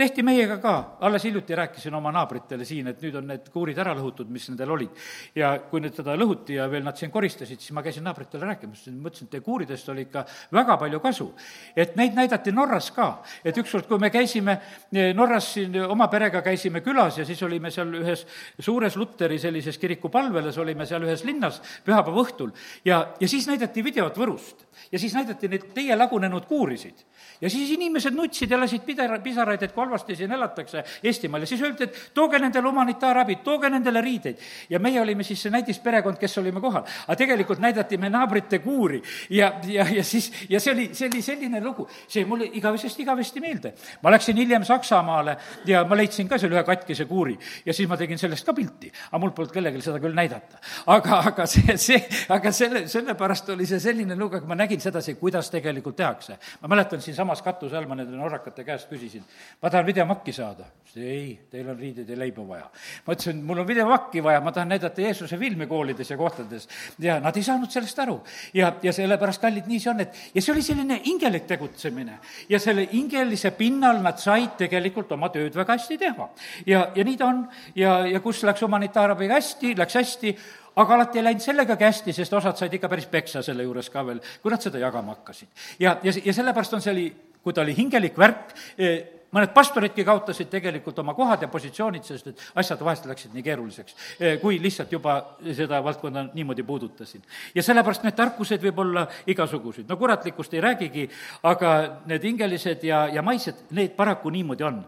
[0.00, 3.92] tehti meiega ka, alles hiljuti rääkisin oma naabritele siin, et nüüd on need kuurid ära
[3.98, 4.96] lõhutud, mis nendel olid.
[5.36, 8.86] ja kui nüüd seda lõhuti ja veel nad siin koristasid, siis ma käisin naabritele rääkimas,
[8.94, 10.24] mõtlesin, et teie kuuridest oli ikka
[10.56, 11.28] väga palju kasu.
[11.76, 13.10] et neid näidati Norras ka,
[13.44, 14.56] et ükskord, kui me käisime
[14.92, 18.24] eh, Norras siin oma perega käisime külas ja siis olime seal ühes
[18.58, 23.84] suures Luteri sellises kiriku palveles, olime seal ühes linnas pühapäeva õhtul ja, ja siis näidati
[23.84, 27.04] videot Võrust ja siis näidati neid teie lagunenud kuurisid.
[27.40, 31.50] ja siis inimesed nutsid ja lasid pidera, pisaraid, et kui halvasti siin elatakse Eestimaal ja
[31.50, 34.38] siis öeldi, et tooge nendele humanitaarabi, tooge nendele riideid.
[34.70, 36.84] ja meie olime siis see näidisperekond, kes olime kohal.
[37.06, 41.22] aga tegelikult näidati me naabrite kuuri ja, ja, ja siis, ja see oli, see oli
[41.22, 43.74] selline lugu, see mulle igavesest igavesti meelde.
[44.02, 47.96] ma läksin hiljem Saksamaale ja ma leidsin ka seal ühe katkise kuuri ja siis ma
[47.96, 48.92] tegin sellest ka pilti.
[49.10, 50.60] aga mul polnud kellelegi seda küll näidata.
[50.86, 55.16] aga, aga see, see, aga selle, sellepärast oli see selline lugu, et ma nägin sedasi,
[55.20, 56.38] kuidas tegelikult tehakse.
[56.62, 59.24] ma mäletan, siinsamas katuse all ma nende norrakate käest küsisin,
[59.62, 60.64] ma tahan videomakki saada.
[60.96, 62.64] ei, teil on riideid ja leiba vaja.
[63.06, 66.68] ma ütlesin, mul on videomakki vaja, ma tahan näidata Jeesuse filmi koolides ja kohtades.
[66.98, 68.20] ja nad ei saanud sellest aru.
[68.54, 72.18] ja, ja sellepärast, kallid, nii see on, et ja see oli selline hingelik tegutsemine.
[72.48, 76.28] ja selle hingelise pinnal nad said tegelikult oma tööd väga hästi teha.
[76.66, 80.34] ja, ja nii ta on ja, ja kus läks humanitaarabiga hästi, läks hästi,
[80.76, 84.04] aga alati ei läinud sellegagi hästi, sest osad said ikka päris peksa selle juures ka
[84.10, 85.48] veel, kui nad seda jagama hakkasid.
[85.78, 87.08] ja, ja, ja sellepärast on see oli,
[87.40, 92.30] kui ta oli hingelik värk, e, mõned pastoridki kaotasid tegelikult oma kohad ja positsioonid, sest
[92.32, 95.16] et asjad vahest läksid nii keeruliseks, e, kui lihtsalt juba
[95.56, 97.22] seda valdkonda niimoodi puudutasin.
[97.54, 101.08] ja sellepärast need tarkused võib olla igasugused, no kuratlikust ei räägigi,
[101.42, 104.82] aga need hingelised ja, ja maised, need paraku niimoodi on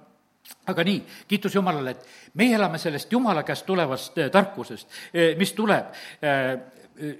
[0.66, 5.52] aga nii, kiitus Jumalale, et meie elame sellest Jumala käest tulevast äh, tarkusest, äh, mis
[5.52, 5.94] tuleb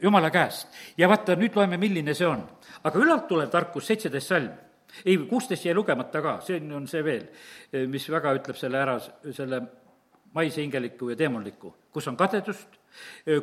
[0.03, 0.69] Jumala käest.
[0.99, 2.43] ja vaata, nüüd loeme, milline see on.
[2.85, 4.51] aga ülalt tulev tarkus, seitseteist salm,
[5.05, 7.29] ei, kuusteist jäi lugemata ka, see on see veel,
[7.91, 8.99] mis väga ütleb selle ära,
[9.33, 9.63] selle
[10.35, 12.81] maise hingeliku ja teemantliku, kus on kadedust,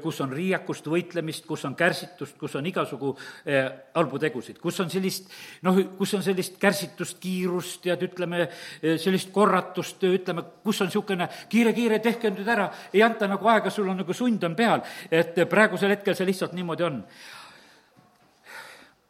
[0.01, 3.11] kus on riiakust, võitlemist, kus on kärsitust, kus on igasugu
[3.45, 5.29] eh, halbu tegusid, kus on sellist
[5.65, 8.45] noh, kus on sellist kärsitust, kiirust ja ütleme,
[8.81, 13.89] sellist korratust, ütleme, kus on niisugune kiire-kiire, tehke nüüd ära, ei anta nagu aega, sul
[13.89, 17.03] on nagu sund on peal, et praegusel hetkel see lihtsalt niimoodi on.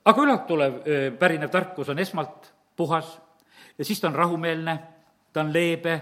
[0.09, 0.79] Aga ülalt tulev
[1.19, 3.17] pärinev tarkus on esmalt puhas
[3.77, 4.79] ja siis ta on rahumeelne
[5.33, 6.01] ta on leebe,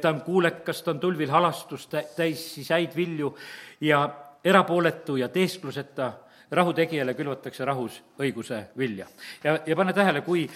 [0.00, 3.34] ta on kuulekas, ta on tulvil halastust, täis siis häid vilju
[3.80, 4.08] ja
[4.44, 6.12] erapooletu ja teeskluseta
[6.52, 9.06] rahutegijale külvatakse rahus õiguse vilja.
[9.44, 10.48] ja, ja pane tähele, kui,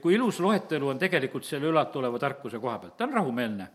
[0.00, 3.68] kui ilus loetelu on tegelikult selle ülalt oleva tarkuse koha pealt, ta on rahumeelne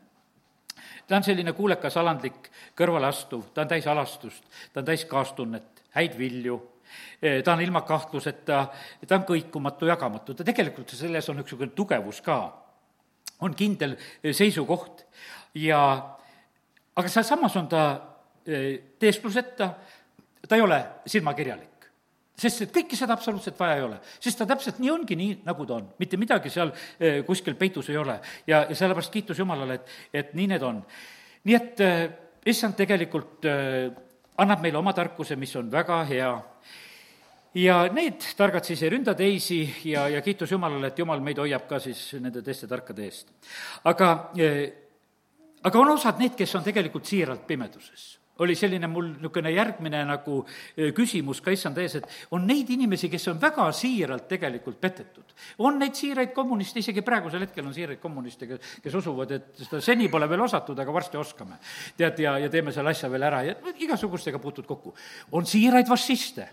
[1.07, 6.17] ta on selline kuulekas, alandlik, kõrvaleastuv, ta on täis halastust, ta on täis kaastunnet, häid
[6.19, 6.59] vilju,
[7.43, 8.59] ta on ilma kahtluseta,
[9.07, 12.39] ta on kõikumatu, jagamatu, ta tegelikult selles on niisugune tugevus ka.
[13.45, 13.93] On kindel
[14.33, 15.03] seisukoht.
[15.57, 15.81] Ja
[16.97, 17.81] aga sealsamas on ta
[18.99, 19.71] teeskluseta,
[20.47, 21.73] ta ei ole silmakirjalik.
[22.37, 25.65] Sest et kõike seda absoluutselt vaja ei ole, sest ta täpselt nii ongi, nii nagu
[25.65, 26.69] ta on, mitte midagi seal
[27.25, 28.19] kuskil peitus ei ole.
[28.45, 30.83] ja, ja sellepärast kiitus Jumalale, et, et nii need on.
[31.49, 31.81] nii et
[32.45, 33.47] issand tegelikult
[34.37, 36.31] annab meile oma tarkuse, mis on väga hea
[37.57, 41.65] ja need targad siis ei ründa teisi ja, ja kiitus Jumalale, et Jumal meid hoiab
[41.69, 43.33] ka siis nende teiste tarkade eest.
[43.89, 44.63] aga, eh,
[45.63, 50.41] aga on osad need, kes on tegelikult siiralt pimeduses oli selline mul niisugune järgmine nagu
[50.45, 55.35] eh, küsimus ka issanda ees, et on neid inimesi, kes on väga siiralt tegelikult petetud.
[55.59, 59.81] on neid siiraid kommuniste, isegi praegusel hetkel on siiraid kommuniste, kes, kes usuvad, et seda
[59.81, 61.59] seni pole veel osatud, aga varsti oskame.
[61.97, 64.95] tead, ja, ja teeme selle asja veel ära ja igasugustega puutud kokku.
[65.31, 66.47] on siiraid fašiste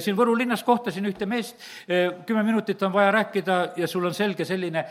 [0.00, 1.58] siin Võru linnas kohtasin ühte meest,
[2.26, 4.84] kümme minutit on vaja rääkida ja sul on selge selline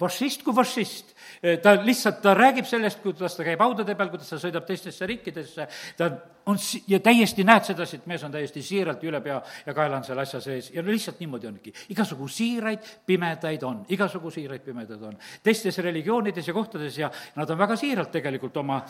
[0.00, 1.14] fašist kui fašist.
[1.62, 5.68] ta lihtsalt, ta räägib sellest, kuidas ta käib haudade peal, kuidas ta sõidab teistesse riikidesse,
[5.98, 6.10] ta
[6.46, 9.98] on si-, ja täiesti näed sedasi, et mees on täiesti siiralt üle pea ja kaela
[10.00, 11.72] on selle asja sees ja no lihtsalt niimoodi ongi.
[11.94, 15.16] igasugu siiraid pimedaid on, igasugu siiraid pimedaid on.
[15.42, 18.82] teistes religioonides ja kohtades ja nad on väga siiralt tegelikult oma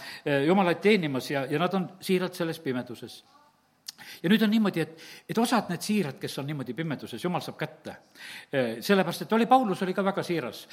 [0.46, 3.22] jumalaid teenimas ja, ja nad on siiralt selles pimeduses
[4.24, 7.58] ja nüüd on niimoodi, et, et osad need siirad, kes on niimoodi pimeduses, jumal saab
[7.60, 7.96] kätte.
[8.80, 10.64] sellepärast, et oli, Paulus oli ka väga siiras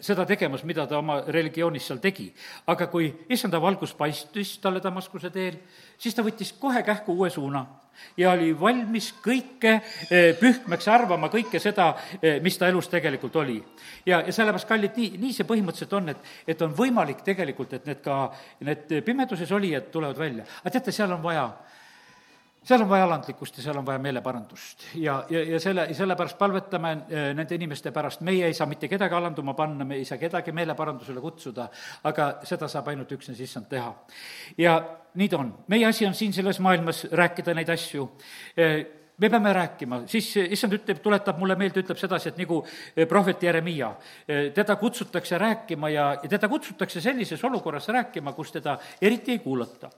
[0.00, 2.32] seda tegemas, mida ta oma religioonis seal tegi.
[2.66, 5.60] aga kui issanda valgus paistis talle Damaskuse teel,
[5.98, 7.66] siis ta võttis kohe kähku uue suuna
[8.16, 9.76] ja oli valmis kõike
[10.40, 11.92] pühkmeks arvama, kõike seda,
[12.42, 13.60] mis ta elus tegelikult oli.
[14.06, 17.86] ja, ja sellepärast, kallid, nii, nii see põhimõtteliselt on, et, et on võimalik tegelikult, et
[17.88, 18.18] need ka,
[18.64, 20.48] need pimeduses olijad tulevad välja.
[20.62, 21.50] aga teate, seal on vaja
[22.66, 24.86] seal on vaja alandlikkust ja seal on vaja meeleparandust.
[24.94, 29.14] ja, ja, ja selle, sellepärast palvetame eh, nende inimeste pärast, meie ei saa mitte kedagi
[29.14, 31.68] alanduma panna, me ei saa kedagi meeleparandusele kutsuda,
[32.04, 33.94] aga seda saab ainult üksnes issand teha.
[34.58, 34.76] ja
[35.14, 38.08] nii ta on, meie asi on siin selles maailmas rääkida neid asju
[38.56, 43.06] eh, me peame rääkima, siis issand ütleb, tuletab mulle meelde, ütleb sedasi, et nagu eh,
[43.08, 43.94] prohvet Jeremiia,
[44.54, 49.90] teda kutsutakse rääkima ja, ja teda kutsutakse sellises olukorras rääkima, kus teda eriti ei kuulata.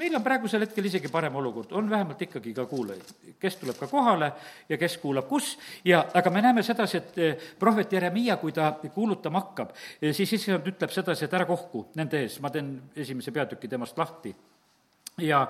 [0.00, 3.88] Meil on praegusel hetkel isegi parem olukord, on vähemalt ikkagi ka kuulajaid, kes tuleb ka
[3.90, 4.30] kohale
[4.68, 5.50] ja kes kuulab kus.
[5.84, 10.32] Ja, aga me näeme sedasi, et eh, prohvet Jeremiia, kui ta kuulutama hakkab, eh, siis
[10.38, 14.32] issand ütleb sedasi, et ära kohku nende ees, ma teen esimese peatüki temast lahti
[15.22, 15.46] ja,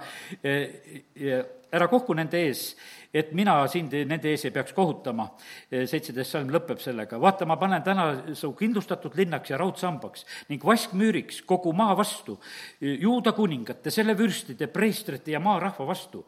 [1.15, 1.43] ja
[1.75, 2.69] ära kohku nende ees,
[3.17, 5.27] et mina sind nende ees ei peaks kohutama.
[5.71, 8.07] seitseteist salm lõpeb sellega, vaata, ma panen täna
[8.39, 12.39] su kindlustatud linnaks ja raudsambaks ning vaskmüüriks kogu maa vastu,
[12.81, 16.25] juuda kuningate, selle vürstide, preestrite ja maarahva vastu.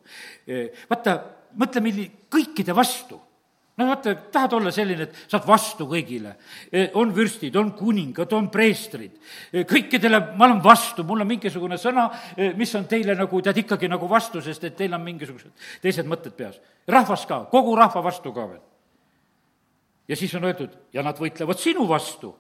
[0.90, 1.18] vaata,
[1.59, 3.20] mõtle, milli-, kõikide vastu
[3.78, 6.34] no vaata, tahad olla selline, et saad vastu kõigile.
[6.72, 9.18] E, on vürstid, on kuningad, on preestrid,
[9.52, 13.62] e, kõikidele ma olen vastu, mul on mingisugune sõna, e, mis on teile nagu, tead,
[13.64, 16.58] ikkagi nagu vastu, sest et teil on mingisugused teised mõtted peas.
[16.88, 18.64] rahvas ka, kogu rahva vastu ka veel
[20.08, 22.30] ja siis on öeldud, ja nad võitlevad sinu vastu,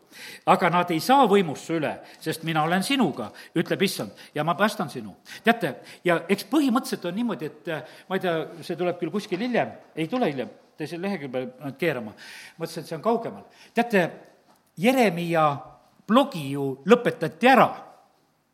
[0.48, 3.28] aga nad ei saa võimust su üle, sest mina olen sinuga,
[3.60, 5.16] ütleb issand, ja ma päästan sinu.
[5.44, 5.74] teate,
[6.04, 7.68] ja eks põhimõtteliselt on niimoodi, et
[8.08, 10.48] ma ei tea, see tuleb küll kuskil hiljem, ei tule hiljem,
[10.78, 12.14] teisel lehekülje peal pean keerama.
[12.58, 13.44] mõtlesin, et see on kaugemal.
[13.74, 14.10] teate,
[14.78, 15.50] Jeremiia
[16.06, 17.68] blogi ju lõpetati ära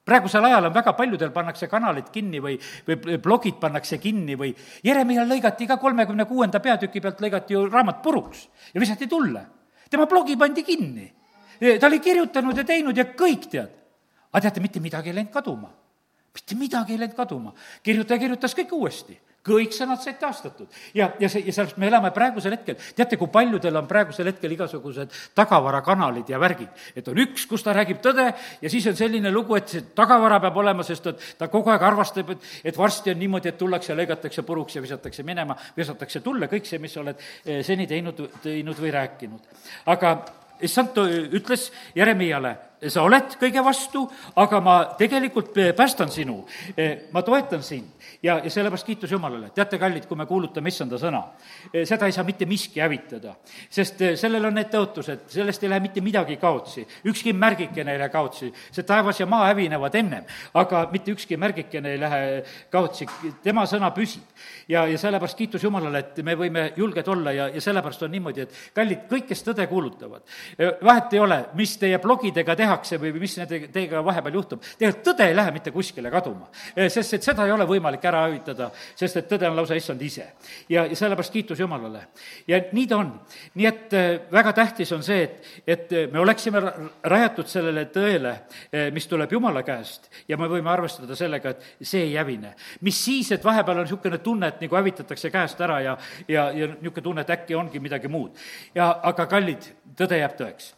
[0.05, 2.57] praegusel ajal on väga paljudel pannakse kanalid kinni või,
[2.87, 4.53] või blogid pannakse kinni või
[4.85, 9.47] Jeremial lõigati ka kolmekümne kuuenda peatüki pealt lõigati ju raamat puruks ja visati tulle.
[9.91, 11.13] tema blogi pandi kinni.
[11.81, 13.71] ta oli kirjutanud ja teinud ja kõik, tead.
[14.33, 15.71] aga teate, mitte midagi ei läinud kaduma.
[16.35, 17.55] mitte midagi ei läinud kaduma.
[17.83, 20.69] kirjutaja kirjutas kõik uuesti kõik sõnad said taastatud.
[20.95, 24.53] ja, ja see, ja sellepärast me elame praegusel hetkel, teate, kui paljudel on praegusel hetkel
[24.57, 26.69] igasugused tagavarakanalid ja värgid.
[26.97, 28.31] et on üks, kus ta räägib tõde
[28.63, 31.83] ja siis on selline lugu, et see tagavara peab olema, sest et ta kogu aeg
[31.83, 36.21] arvastab, et, et varsti on niimoodi, et tullakse ja lõigatakse puruks ja visatakse minema, visatakse
[36.25, 39.53] tulle, kõik see, mis sa oled eh, seni teinud, teinud või rääkinud.
[39.93, 40.17] aga
[40.65, 40.97] issand
[41.35, 42.57] ütles Jeremiale,
[42.89, 44.05] sa oled kõige vastu,
[44.37, 46.43] aga ma tegelikult päästan sinu,
[47.13, 47.91] ma toetan sind.
[48.25, 49.51] Ja, ja sellepärast kiitus Jumalale.
[49.55, 51.21] teate, kallid, kui me kuulutame issanda sõna,
[51.85, 53.35] seda ei saa mitte miski hävitada,
[53.71, 58.13] sest sellel on need tõotused, sellest ei lähe mitte midagi kaotsi, ükski märgikene ei lähe
[58.13, 60.25] kaotsi, see taevas ja maa hävinevad ennem,
[60.57, 62.23] aga mitte ükski märgikene ei lähe
[62.73, 63.09] kaotsi,
[63.45, 64.25] tema sõna püsib.
[64.69, 68.47] ja, ja sellepärast kiitus Jumalale, et me võime julged olla ja, ja sellepärast on niimoodi,
[68.47, 70.25] et kallid, kõik, kes tõde kuulutavad,
[70.85, 74.63] vahet ei ole, mis teie blogidega teha, tehakse või mis nende, teiega vahepeal juhtub.
[74.79, 78.25] tegelikult tõde ei lähe mitte kuskile kaduma, eh, sest et seda ei ole võimalik ära
[78.27, 80.27] hävitada, sest et tõde on lausa issand ise.
[80.69, 82.07] ja, ja sellepärast kiitus Jumalale.
[82.47, 83.13] ja nii ta on.
[83.55, 86.63] nii et eh, väga tähtis on see, et, et eh, me oleksime
[87.03, 88.35] rajatud sellele tõele,
[88.93, 92.55] mis tuleb Jumala käest ja me võime arvestada sellega, et see ei hävine.
[92.81, 95.99] mis siis, et vahepeal on niisugune tunne, et nagu hävitatakse käest ära ja,
[96.29, 98.33] ja, ja niisugune tunne, et äkki ongi midagi muud.
[98.75, 100.73] ja aga kallid, tõde jääb tõeks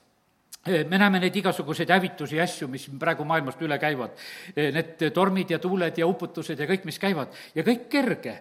[0.67, 4.17] me näeme neid igasuguseid hävitusi ja asju, mis praegu maailmast üle käivad.
[4.57, 8.37] Need tormid ja tuuled ja uputused ja kõik, mis käivad ja kõik kerge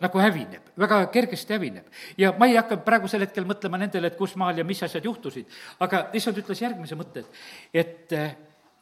[0.00, 1.86] nagu hävineb, väga kergesti hävineb.
[2.18, 5.46] ja ma ei hakka praegusel hetkel mõtlema nendele, et kus maal ja mis asjad juhtusid,
[5.80, 7.24] aga lihtsalt ütles järgmise mõtte,
[7.74, 8.12] et,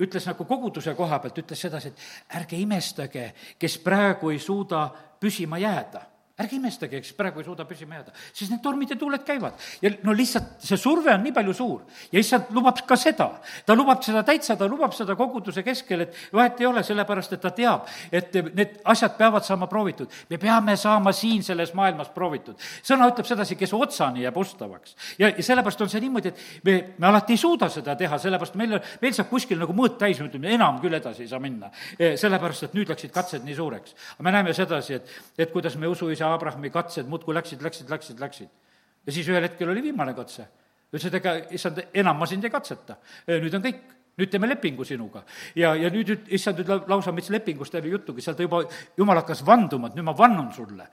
[0.00, 3.28] ütles nagu koguduse koha pealt, ütles sedasi, et ärge imestage,
[3.58, 4.88] kes praegu ei suuda
[5.20, 9.22] püsima jääda ärge imestage, eks praegu ei suuda püsima jääda, siis need tormid ja tuuled
[9.22, 9.54] käivad.
[9.82, 13.28] ja no lihtsalt see surve on nii palju suur ja issand lubab ka seda.
[13.66, 17.40] ta lubab seda täitsa, ta lubab seda koguduse keskel, et vahet ei ole, sellepärast et
[17.40, 20.10] ta teab, et need asjad peavad saama proovitud.
[20.30, 22.58] me peame saama siin selles maailmas proovitud.
[22.82, 24.96] sõna ütleb sedasi, kes otsani jääb ustavaks.
[25.18, 28.58] ja, ja sellepärast on see niimoodi, et me, me alati ei suuda seda teha, sellepärast
[28.58, 31.70] meil on, meil saab kuskil nagu mõõt täis, ütleme, enam küll edasi ei saa minna.
[31.94, 33.94] sellepärast, et nüüd läksid katsed nii suureks.
[34.18, 38.20] me näeme sedasi, et, et kuidas me usuisa isa Abrahami katsed muudkui läksid, läksid, läksid,
[38.20, 38.48] läksid.
[39.06, 40.48] ja siis ühel hetkel oli viimane katse.
[40.94, 42.96] ütles, et ega issand, enam ma sind ei katseta,
[43.28, 43.82] nüüd on kõik
[44.14, 45.24] nüüd teeme lepingu sinuga.
[45.58, 48.60] ja, ja nüüd, issand ütleb lausa, mis lepingust oli juttugi, seal ta juba,
[48.96, 50.86] jumal hakkas vanduma, et nüüd ma vannun sulle.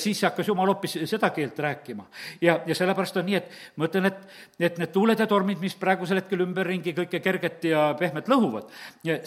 [0.00, 2.06] siis hakkas jumal hoopis seda keelt rääkima.
[2.40, 4.24] ja, ja sellepärast on nii, et ma ütlen, et,
[4.58, 8.72] et need tuuled ja tormid, mis praegusel hetkel ümberringi kõike kerget ja pehmet lõhuvad,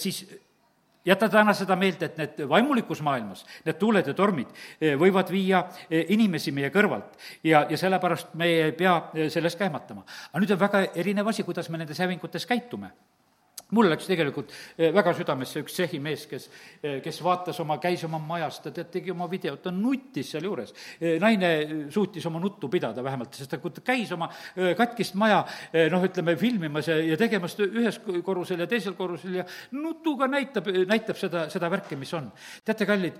[0.02, 0.26] siis
[1.06, 5.66] jäta täna seda meelde, et need vaimulikus maailmas, need tuuled ja tormid eh, võivad viia
[5.90, 10.06] eh, inimesi meie kõrvalt ja, ja sellepärast me ei pea eh, sellest kähmatama.
[10.32, 12.92] aga nüüd on väga erinev asi, kuidas me nendes hävingutes käitume
[13.76, 16.48] mul läks tegelikult eh, väga südamesse üks Tšehhi mees, kes,
[16.82, 20.74] eh, kes vaatas oma, käis oma majas, ta tead, tegi oma videot, ta nuttis sealjuures.
[21.00, 21.52] Eh, naine
[21.94, 24.30] suutis oma nuttu pidada vähemalt, sest ta, kui ta käis oma
[24.78, 25.42] katkist maja
[25.92, 29.46] noh, ütleme, filmimas ja, ja tegemas ühes korrusel ja teisel korrusel ja
[29.76, 32.32] nutuga näitab, näitab seda, seda värki, mis on.
[32.66, 33.20] teate, kallid,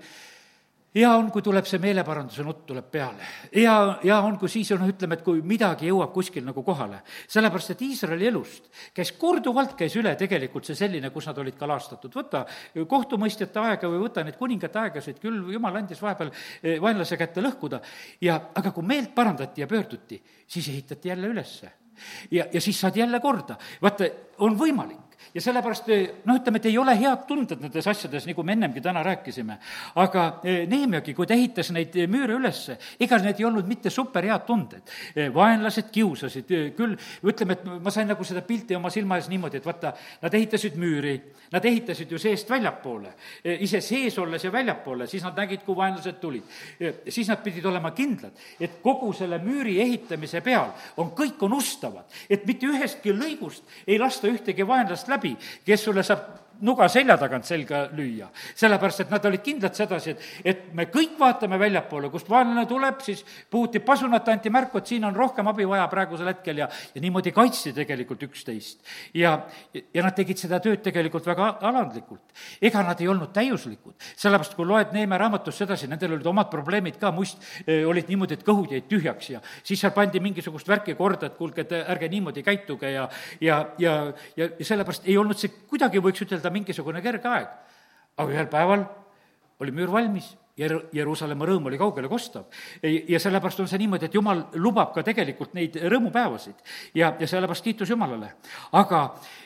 [0.96, 3.28] hea on, kui tuleb see meeleparanduse nutt tuleb peale.
[3.52, 7.02] hea, hea on, kui siis on, ütleme, et kui midagi jõuab kuskil nagu kohale.
[7.28, 12.12] sellepärast, et Iisraeli elust käis korduvalt, käis üle tegelikult see selline, kus nad olid kalastatud.
[12.16, 12.44] võta
[12.88, 17.80] kohtumõistjate aega või võta neid kuningate aegasid, küll jumal andis vahepeal eh, vaenlase kätte lõhkuda
[18.24, 21.72] ja aga kui meelt parandati ja pöörduti, siis ehitati jälle ülesse
[22.30, 23.56] ja, ja siis saadi jälle korda.
[23.82, 25.88] vaata, on võimalik ja sellepärast
[26.24, 29.58] noh, ütleme, et ei ole head tunded nendes asjades, nagu me ennemgi täna rääkisime.
[30.02, 34.46] aga e, Neemiagi, kui ta ehitas neid müüre ülesse, ega need ei olnud mitte superhead
[34.46, 34.94] tunded.
[35.34, 36.96] Vaenlased kiusasid, küll
[37.26, 39.92] ütleme, et ma sain nagu seda pilti oma silma ees niimoodi, et vaata,
[40.22, 41.16] nad ehitasid müüri,
[41.52, 43.12] nad ehitasid ju seest väljapoole,
[43.66, 46.42] ise sees olles ja väljapoole, siis nad nägid, kui vaenlased tulid.
[47.08, 52.06] siis nad pidid olema kindlad, et kogu selle müüri ehitamise peal on, kõik on ustavad,
[52.30, 55.36] et mitte ühestki lõigust ei lasta ühtegi vaenlast läbi, läbi,
[55.66, 58.28] kes sulle saab nuga selja tagant selga lüüa.
[58.54, 63.00] sellepärast, et nad olid kindlad sedasi, et, et me kõik vaatame väljapoole, kust vaenlane tuleb,
[63.04, 67.02] siis puhuti pasunat, anti märku, et siin on rohkem abi vaja praegusel hetkel ja, ja
[67.02, 68.80] niimoodi kaitsti tegelikult üksteist.
[69.14, 69.38] ja,
[69.74, 72.22] ja nad tegid seda tööd tegelikult väga alandlikult.
[72.60, 77.00] ega nad ei olnud täiuslikud, sellepärast kui loed Neeme raamatust sedasi, nendel olid omad probleemid
[77.00, 80.94] ka, must eh, olid niimoodi, et kõhud jäid tühjaks ja siis seal pandi mingisugust värki
[80.96, 83.08] korda, et kuulge, et ärge niimoodi käituge ja,
[83.40, 83.96] ja, ja,
[84.36, 87.48] ja, sellepärast ei olnud see kuidagi, võiks ütelda, öelda mingisugune kerge aeg.
[88.16, 88.84] aga ühel päeval
[89.60, 92.46] oli müür valmis Jer-, Jeruusalemma rõõm oli kaugele kostav.
[92.82, 96.62] ja sellepärast on see niimoodi, et jumal lubab ka tegelikult neid rõõmupäevasid
[96.94, 98.32] ja, ja sellepärast kiitus Jumalale.
[98.72, 99.02] aga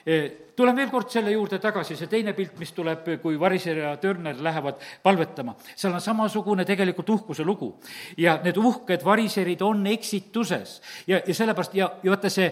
[0.06, 3.90] e, tulen veel kord selle juurde tagasi, see teine pilt, mis tuleb, kui Variser ja
[4.00, 7.70] Törner lähevad palvetama, seal on samasugune tegelikult uhkuse lugu.
[8.16, 12.50] ja need uhked variserid on eksituses ja, ja sellepärast ja, ja vaata see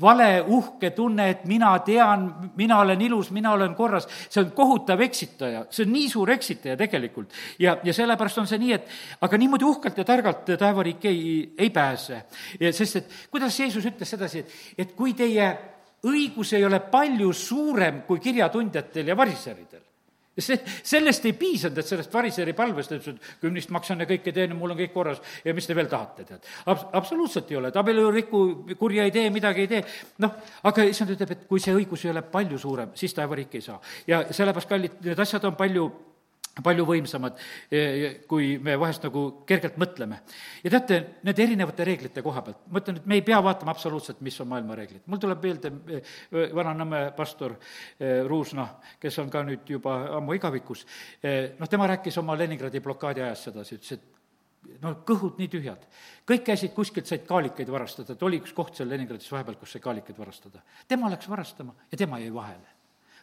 [0.00, 5.00] vale uhke tunne, et mina tean, mina olen ilus, mina olen korras, see on kohutav
[5.06, 7.32] eksitaja, see on nii suur eksitaja tegelikult.
[7.58, 11.24] ja, ja sellepärast on see nii, et aga niimoodi uhkelt ja targalt taevariiki ei,
[11.58, 12.22] ei pääse.
[12.70, 15.50] sest et kuidas Jeesus ütles sedasi, et, et kui teie
[16.08, 19.84] õigus ei ole palju suurem kui kirjatundjatel ja variseridel.
[20.38, 24.30] see, sellest ei piisanud, et sellest variseri palvest, ta ütles, et kümnist maksan ja kõike
[24.32, 26.46] teen ja mul on kõik korras ja mis te veel tahate, tead.
[26.70, 28.42] Abs-, absoluutselt ei ole, et abielu ei riku,
[28.78, 29.82] kurja ei tee, midagi ei tee,
[30.22, 30.36] noh,
[30.70, 33.80] aga issand ütleb, et kui see õigus ei ole palju suurem, siis taevariik ei saa.
[34.06, 35.88] ja sellepärast, kallid, need asjad on palju
[36.64, 37.38] palju võimsamad,
[37.70, 40.20] eh, kui me vahest nagu kergelt mõtleme.
[40.64, 44.20] ja teate, nende erinevate reeglite koha pealt, ma ütlen, et me ei pea vaatama absoluutselt,
[44.20, 45.02] mis on maailma reeglid.
[45.06, 46.02] mul tuleb meelde eh,
[46.54, 47.56] vana Nõmme pastor
[47.98, 48.68] eh, Ruusna,
[49.00, 50.84] kes on ka nüüd juba ammu igavikus,
[51.58, 55.86] noh, tema rääkis oma Leningradi blokaadi ajast sedasi, ütles, et no kõhud nii tühjad.
[56.28, 59.80] kõik käisid kuskilt, said kaalikaid varastada, et oli üks koht seal Leningradis vahepeal, kus sai
[59.80, 60.62] kaalikaid varastada.
[60.88, 62.68] tema läks varastama ja tema jäi vahele.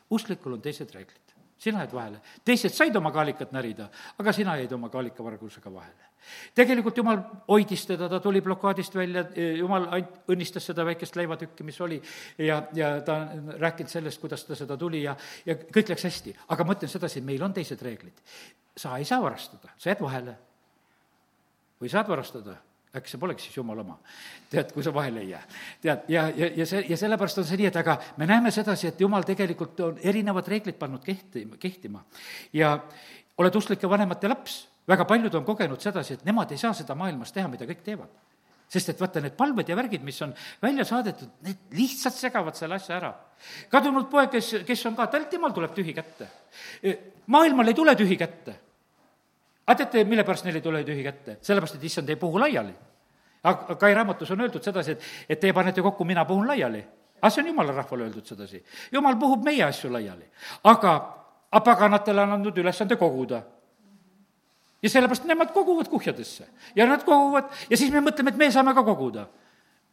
[0.09, 1.24] usklikul on teised reeglid
[1.57, 2.19] sina jäid vahele.
[2.45, 3.87] teised said oma kaalikat närida,
[4.19, 6.11] aga sina jäid oma kaalikavargusega vahele.
[6.55, 9.25] tegelikult jumal hoidis teda, ta tuli blokaadist välja,
[9.57, 12.01] jumal ant-, õnnistas seda väikest leivatükki, mis oli,
[12.37, 16.35] ja, ja ta on rääkinud sellest, kuidas ta seda tuli ja, ja kõik läks hästi.
[16.47, 18.21] aga ma ütlen sedasi, meil on teised reeglid.
[18.77, 20.37] sa ei saa varastada, sa jääd vahele.
[21.81, 22.57] või saad varastada
[22.99, 23.97] äkki see polegi siis jumala oma.
[24.49, 25.41] tead, kui sa vahele ei jää.
[25.81, 28.87] tead, ja, ja, ja see, ja sellepärast on see nii, et aga me näeme sedasi,
[28.87, 32.03] et jumal tegelikult on erinevad reeglid pannud kehti, kehtima.
[32.53, 32.77] ja
[33.37, 37.33] oled usklike vanemate laps, väga paljud on kogenud sedasi, et nemad ei saa seda maailmas
[37.35, 38.23] teha, mida kõik teevad
[38.65, 40.31] sest et vaata, need palved ja värgid, mis on
[40.61, 43.13] välja saadetud, need lihtsalt segavad selle asja ära.
[43.69, 46.27] kadunud poeg, kes, kes on ka, tal, temal tuleb tühi kätte.
[47.27, 48.64] maailmal ei tule tühi kätte
[49.67, 51.37] aga teate, mille pärast neil ei tule tühi kätte?
[51.41, 52.73] sellepärast, et issand ei puhu laiali.
[53.43, 56.85] aga Kai raamatus on öeldud sedasi, et, et teie panete kokku, mina puhun laiali.
[57.21, 58.63] aga see on jumala rahvale öeldud sedasi.
[58.91, 60.29] jumal puhub meie asju laiali.
[60.63, 60.95] aga,
[61.51, 63.43] aga paganatele on andnud ülesande koguda
[64.85, 68.73] ja sellepärast nemad koguvad kuhjadesse ja nad koguvad ja siis me mõtleme, et me saame
[68.73, 69.27] ka koguda.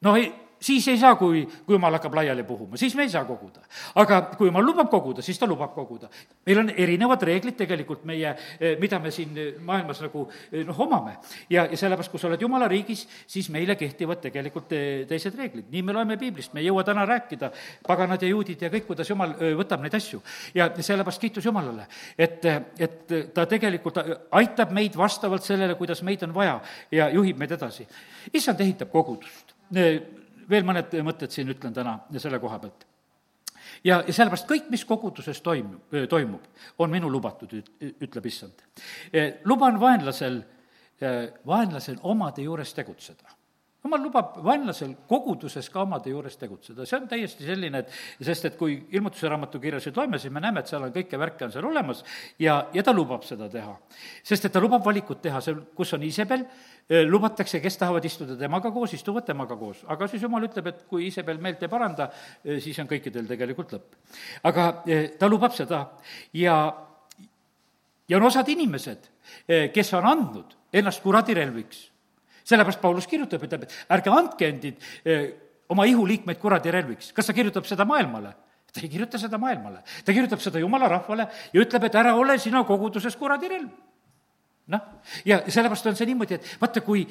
[0.02, 0.32] no ei,
[0.62, 3.62] siis ei saa, kui, kui jumal hakkab laiali puhuma, siis me ei saa koguda.
[3.94, 6.08] aga kui jumal lubab koguda, siis ta lubab koguda.
[6.46, 10.80] meil on erinevad reeglid tegelikult meie, eh, mida me siin eh, maailmas nagu eh, noh,
[10.80, 11.16] omame.
[11.50, 14.68] ja, ja sellepärast, kui sa oled jumala riigis, siis meile kehtivad tegelikult
[15.08, 15.70] teised reeglid.
[15.70, 17.50] nii me loeme piiblist, me ei jõua täna rääkida,
[17.86, 20.22] paganad ja juudid ja kõik, kuidas jumal võtab neid asju.
[20.54, 21.86] ja sellepärast kiitus Jumalale,
[22.18, 22.44] et,
[22.78, 23.98] et ta tegelikult
[24.30, 26.60] aitab meid vastavalt sellele, kuidas meid on vaja
[26.92, 27.86] ja juhib meid edasi.
[28.32, 29.56] issand ehitab kogudust
[30.50, 32.86] veel mõned mõtted siin ütlen täna selle koha pealt.
[33.84, 38.64] ja, ja sellepärast kõik, mis koguduses toimub, toimub, on minu lubatud, ütleb issand.
[39.44, 40.42] luban vaenlasel,
[41.46, 43.41] vaenlasel omade juures tegutseda
[43.82, 48.56] jumal lubab vaenlasel koguduses ka omade juures tegutseda, see on täiesti selline, et sest et
[48.58, 51.66] kui ilmutuse raamatu kirjasid loeme, siis me näeme, et seal on kõike värke on seal
[51.66, 52.04] olemas
[52.42, 53.74] ja, ja ta lubab seda teha.
[54.22, 56.46] sest et ta lubab valikut teha, seal, kus on Iisabel,
[57.10, 59.82] lubatakse, kes tahavad istuda temaga koos, istuvad temaga koos.
[59.90, 62.10] aga siis jumal ütleb, et kui Iisabel meelt ei paranda,
[62.46, 64.00] siis on kõikidel tegelikult lõpp.
[64.46, 64.72] aga
[65.18, 65.88] ta lubab seda
[66.38, 66.58] ja,
[68.08, 69.10] ja on osad inimesed,
[69.74, 71.88] kes on andnud ennast kuradirelviks
[72.44, 75.28] sellepärast Paulus kirjutab, ütleb, et ärge andke endid eh,
[75.72, 77.12] oma ihuliikmeid kuradi relviks.
[77.12, 78.34] kas ta kirjutab seda maailmale?
[78.72, 82.38] ta ei kirjuta seda maailmale, ta kirjutab seda jumala rahvale ja ütleb, et ära ole
[82.40, 83.68] sina koguduses kuradi relv
[84.70, 84.80] noh,
[85.26, 87.02] ja sellepärast on see niimoodi, et vaata, kui,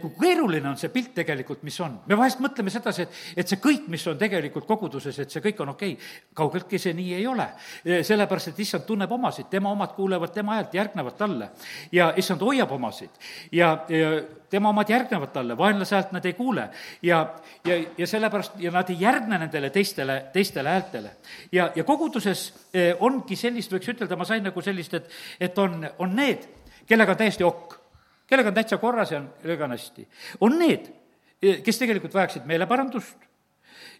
[0.00, 2.00] kui keeruline on see pilt tegelikult, mis on.
[2.06, 5.62] me vahest mõtleme sedasi, et, et see kõik, mis on tegelikult koguduses, et see kõik
[5.62, 6.08] on okei okay..
[6.34, 7.46] kaugeltki see nii ei ole.
[7.84, 11.50] sellepärast, et issand tunneb omasid, tema omad kuulevad tema häält, järgnevad talle.
[11.92, 14.10] ja issand hoiab omasid ja, ja
[14.50, 16.68] tema omad järgnevad talle, vaenlase häält nad ei kuule.
[17.02, 17.22] ja,
[17.64, 21.10] ja, ja sellepärast, ja nad ei järgne nendele teistele, teistele häältele.
[21.52, 25.86] ja, ja koguduses eh, ongi sellist, võiks ütelda, ma sain nagu sellist, et, et on,
[25.98, 26.48] on need,
[26.86, 27.76] kellega on täiesti okk,
[28.26, 30.08] kellega on täitsa korras ja kellega on hästi.
[30.40, 30.90] on need,
[31.64, 33.26] kes tegelikult vajaksid meeleparandust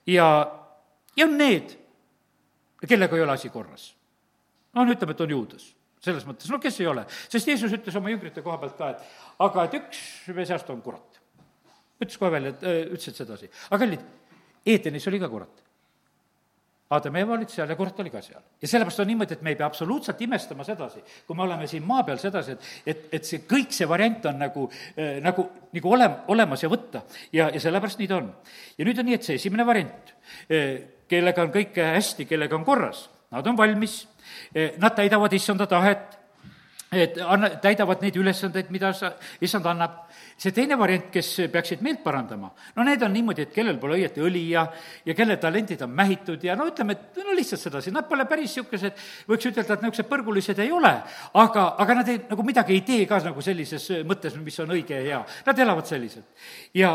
[0.07, 0.28] ja,
[1.16, 1.76] ja on need,
[2.87, 3.95] kellega ei ole asi korras.
[4.74, 5.72] noh, ütleme, et on juudas
[6.07, 9.43] selles mõttes, no kes ei ole, sest Jeesus ütles oma jüngrite koha pealt ka, et
[9.43, 10.01] aga et üks
[10.37, 11.20] meie seast on kurat.
[11.99, 14.05] ütles kohe välja, et ütles, et sedasi, aga kallid,
[14.66, 15.62] Eedenis oli ka kurat.
[16.87, 18.43] Aadam ja Eva olid seal ja kurat oli ka seal.
[18.62, 21.82] ja sellepärast on niimoodi, et me ei pea absoluutselt imestama sedasi, kui me oleme siin
[21.87, 25.95] maa peal sedasi, et, et, et see kõik, see variant on nagu äh,, nagu, nagu
[25.97, 27.03] ole, olemas ja võtta.
[27.34, 28.30] ja, ja sellepärast nii ta on.
[28.78, 30.14] ja nüüd on nii, et see esimene variant
[30.47, 34.05] äh,, kellega on kõik hästi, kellega on korras, nad on valmis
[34.55, 36.14] äh,, nad täidavad issanda tahet,
[36.93, 39.11] et anna, täidavad neid ülesandeid, mida sa,
[39.43, 40.05] issand annab.
[40.37, 44.20] see teine variant, kes peaksid meelt parandama, no need on niimoodi, et kellel pole õieti
[44.20, 44.66] õli ja,
[45.05, 48.53] ja kelle talendid on mähitud ja no ütleme, et no lihtsalt sedasi, nad pole päris
[48.53, 50.93] niisugused, võiks ütelda, et niisugused põrgulised ei ole,
[51.41, 55.01] aga, aga nad ei, nagu midagi ei tee ka nagu sellises mõttes, mis on õige
[55.01, 55.22] ja hea.
[55.47, 56.28] Nad elavad selliselt.
[56.76, 56.93] ja,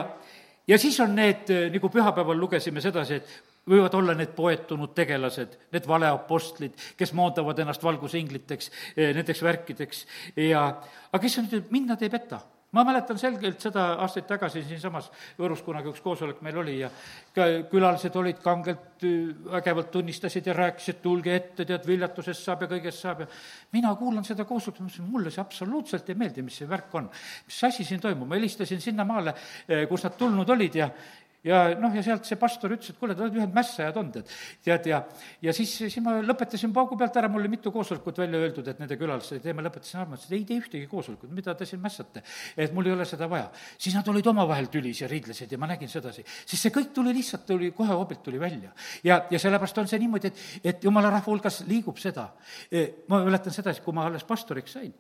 [0.68, 5.88] ja siis on need, nagu pühapäeval lugesime sedasi, et võivad olla need poetunud tegelased, need
[5.88, 10.06] valeapostlid, kes moodavad ennast valgusingliteks, eh, nendeks värkideks.
[10.36, 10.66] Ja
[11.12, 12.42] aga kes on, mind nad ei peta
[12.72, 15.10] ma mäletan selgelt seda aastaid tagasi siinsamas
[15.40, 16.90] Võrus kunagi üks koosolek meil oli ja
[17.36, 22.72] ka külalised olid kangelt eh, vägevalt tunnistasid ja rääkisid, tulge ette, tead, viljatusest saab ja
[22.72, 23.30] kõigest saab ja
[23.76, 27.10] mina kuulan seda koosolekut, mõtlesin, mulle see absoluutselt ei meeldi, mis see värk on.
[27.48, 29.36] mis asi siin toimub, ma helistasin sinnamaale,
[29.68, 30.88] eh, kus nad tulnud olid ja
[31.44, 34.34] ja noh, ja sealt see pastor ütles, et kuule, te olete ühed mässajad olnud, et
[34.66, 35.02] tead, ja
[35.42, 38.82] ja siis, siis ma lõpetasin paugu pealt ära, mul oli mitu koosolekut välja öeldud, et
[38.82, 42.22] nende külalistele teeme, lõpetasin ma ütlesin, ei tee ühtegi koosolekut, mida te siin mässate.
[42.58, 43.50] et mul ei ole seda vaja.
[43.78, 46.24] siis nad olid omavahel tülis ja riidlesid ja ma nägin sedasi.
[46.46, 48.72] siis see kõik tuli lihtsalt, tuli kohe hoobilt tuli välja.
[49.04, 52.30] ja, ja sellepärast on see niimoodi, et, et jumala rahva hulgas liigub seda.
[52.72, 54.94] E, ma mäletan sedasi, kui ma alles pastoriks sain,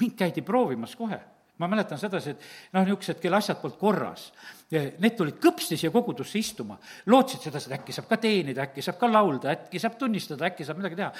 [0.00, 2.46] mind käidi proovimas kohe ma mäletan sedasi, et
[2.76, 4.28] noh, niisugused, kelle asjad polnud korras,
[4.72, 6.78] need tulid kõpsti siia kogudusse istuma,
[7.12, 10.66] lootsid sedasi, et äkki saab ka teenida, äkki saab ka laulda, äkki saab tunnistada, äkki
[10.66, 11.12] saab midagi teha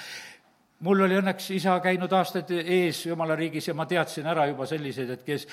[0.84, 5.12] mul oli õnneks isa käinud aastaid ees jumala riigis ja ma teadsin ära juba selliseid,
[5.14, 5.46] et kes,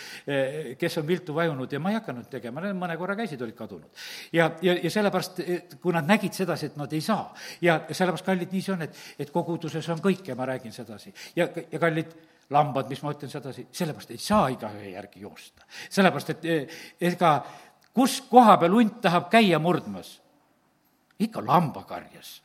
[0.79, 4.03] kes on viltu vajunud ja ma ei hakanud tegema, need mõne korra käisid, olid kadunud.
[4.35, 5.39] ja, ja, ja sellepärast,
[5.81, 7.31] kui nad nägid sedasi, et nad ei saa
[7.61, 11.13] ja sellepärast, kallid, nii see on, et, et koguduses on kõik ja ma räägin sedasi.
[11.39, 12.11] ja, ja kallid,
[12.49, 15.65] lambad, mis ma ütlen sedasi, sellepärast ei saa igaühe järgi joosta.
[15.89, 17.35] sellepärast, et eh, ega
[17.93, 20.19] kus koha peal hunt tahab käia murdmas?
[21.19, 22.42] ikka lambakarjas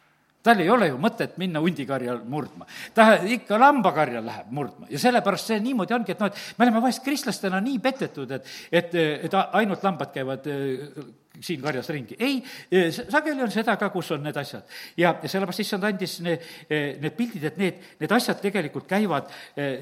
[0.49, 2.67] tal ei ole ju mõtet minna hundikarjal murdma.
[2.95, 6.83] ta ikka lambakarjal läheb murdma ja sellepärast see niimoodi ongi, et noh, et me oleme
[6.85, 8.95] vahest kristlastena nii petetud, et, et,
[9.29, 11.01] et ainult lambad käivad eh,
[11.45, 12.17] siin karjas ringi.
[12.19, 12.39] ei,
[12.73, 14.65] eh, sageli on seda ka, kus on need asjad.
[14.97, 19.29] ja, ja sellepärast issand andis need, eh, need pildid, et need, need asjad tegelikult käivad,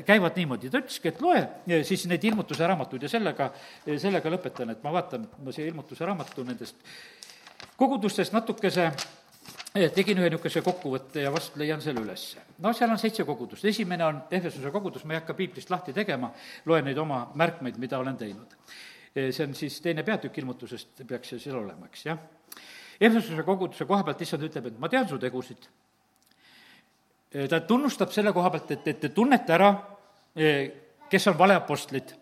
[0.07, 0.71] käivad niimoodi.
[0.71, 1.45] ta ütleski, et loe
[1.87, 3.53] siis neid ilmutuse raamatuid ja sellega,
[3.87, 6.83] sellega lõpetan, et ma vaatan, ma siia ilmutuse raamatu nendest
[7.77, 8.91] kogudustest natukese
[9.95, 12.25] tegin ühe niisuguse kokkuvõtte ja vast leian selle üles.
[12.63, 16.31] no seal on seitse kogudust, esimene on Ehesuse kogudus, ma ei hakka piiblist lahti tegema,
[16.67, 18.57] loen neid oma märkmeid, mida olen teinud.
[19.15, 22.19] see on siis teine peatükk ilmutusest, peaks see seal olema, eks jah.
[23.01, 25.69] Ehesuse koguduse koha pealt issand ütleb, et ma tean su tegusid.
[27.49, 29.73] ta tunnustab selle koha pealt, et, et te tunnete ära,
[31.11, 32.15] kes on valeapostlid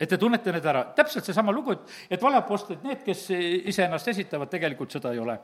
[0.00, 4.50] et te tunnete need ära, täpselt seesama lugu, et, et valeapostlid, need, kes iseennast esitavad,
[4.52, 5.38] tegelikult seda ei ole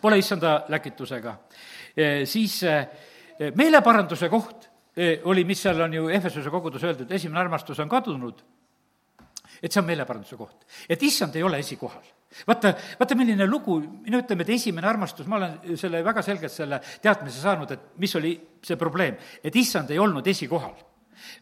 [0.00, 1.36] pole issanda läkitusega.
[2.24, 2.60] siis
[3.54, 4.68] meeleparanduse koht
[5.24, 8.42] oli, mis seal on ju Ehvesuse kogudus öeldud, esimene armastus on kadunud,
[9.62, 10.66] et see on meeleparanduse koht.
[10.88, 12.02] et issand ei ole esikohal.
[12.46, 16.80] vaata, vaata, milline lugu, minu ütleme, et esimene armastus, ma olen selle väga selgelt selle
[17.02, 20.76] teadmise saanud, et mis oli see probleem, et issand ei olnud esikohal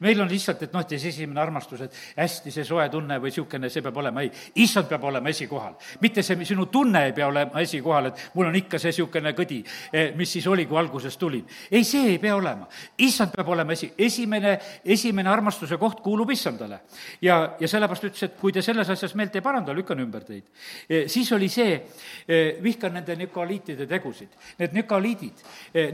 [0.00, 3.32] meil on lihtsalt, et noh, et siis esimene armastus, et hästi see soe tunne või
[3.32, 4.30] niisugune, see peab olema, ei,
[4.62, 5.74] issand peab olema esikohal.
[6.00, 9.60] mitte see, sinu tunne ei pea olema esikohal, et mul on ikka see niisugune kõdi,
[9.92, 11.44] eh, mis siis oli, kui alguses tulin.
[11.70, 12.68] ei, see ei pea olema.
[12.98, 16.80] issand peab olema esi, esimene, esimene armastuse koht kuulub issandale.
[17.22, 20.44] ja, ja sellepärast ütles, et kui te selles asjas meelt ei paranda, lükkan ümber teid.
[20.88, 21.80] Eh, siis oli see,
[22.28, 24.28] eh, vihkan nende nükoliitide tegusid.
[24.58, 25.42] Need nükoliidid,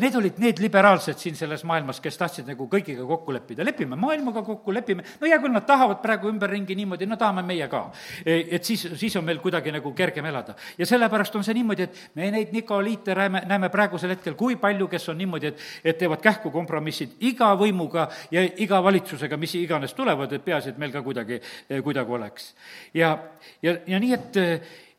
[0.01, 4.43] need olid need liberaalsed siin selles maailmas, kes tahtsid nagu kõigiga kokku leppida, lepime maailmaga
[4.47, 7.87] kokku, lepime, no hea küll, nad tahavad praegu ümberringi niimoodi, no tahame meie ka.
[8.25, 10.55] E, et siis, siis on meil kuidagi nagu kergem elada.
[10.79, 14.89] ja sellepärast on see niimoodi, et me neid nikoliite näeme, näeme praegusel hetkel, kui palju,
[14.91, 19.95] kes on niimoodi, et, et teevad kähku kompromissid iga võimuga ja iga valitsusega, mis iganes
[19.95, 21.41] tulevad, et peaasi, et meil ka kuidagi,
[21.85, 22.55] kuidagi oleks.
[22.95, 23.17] ja,
[23.63, 24.41] ja, ja nii, et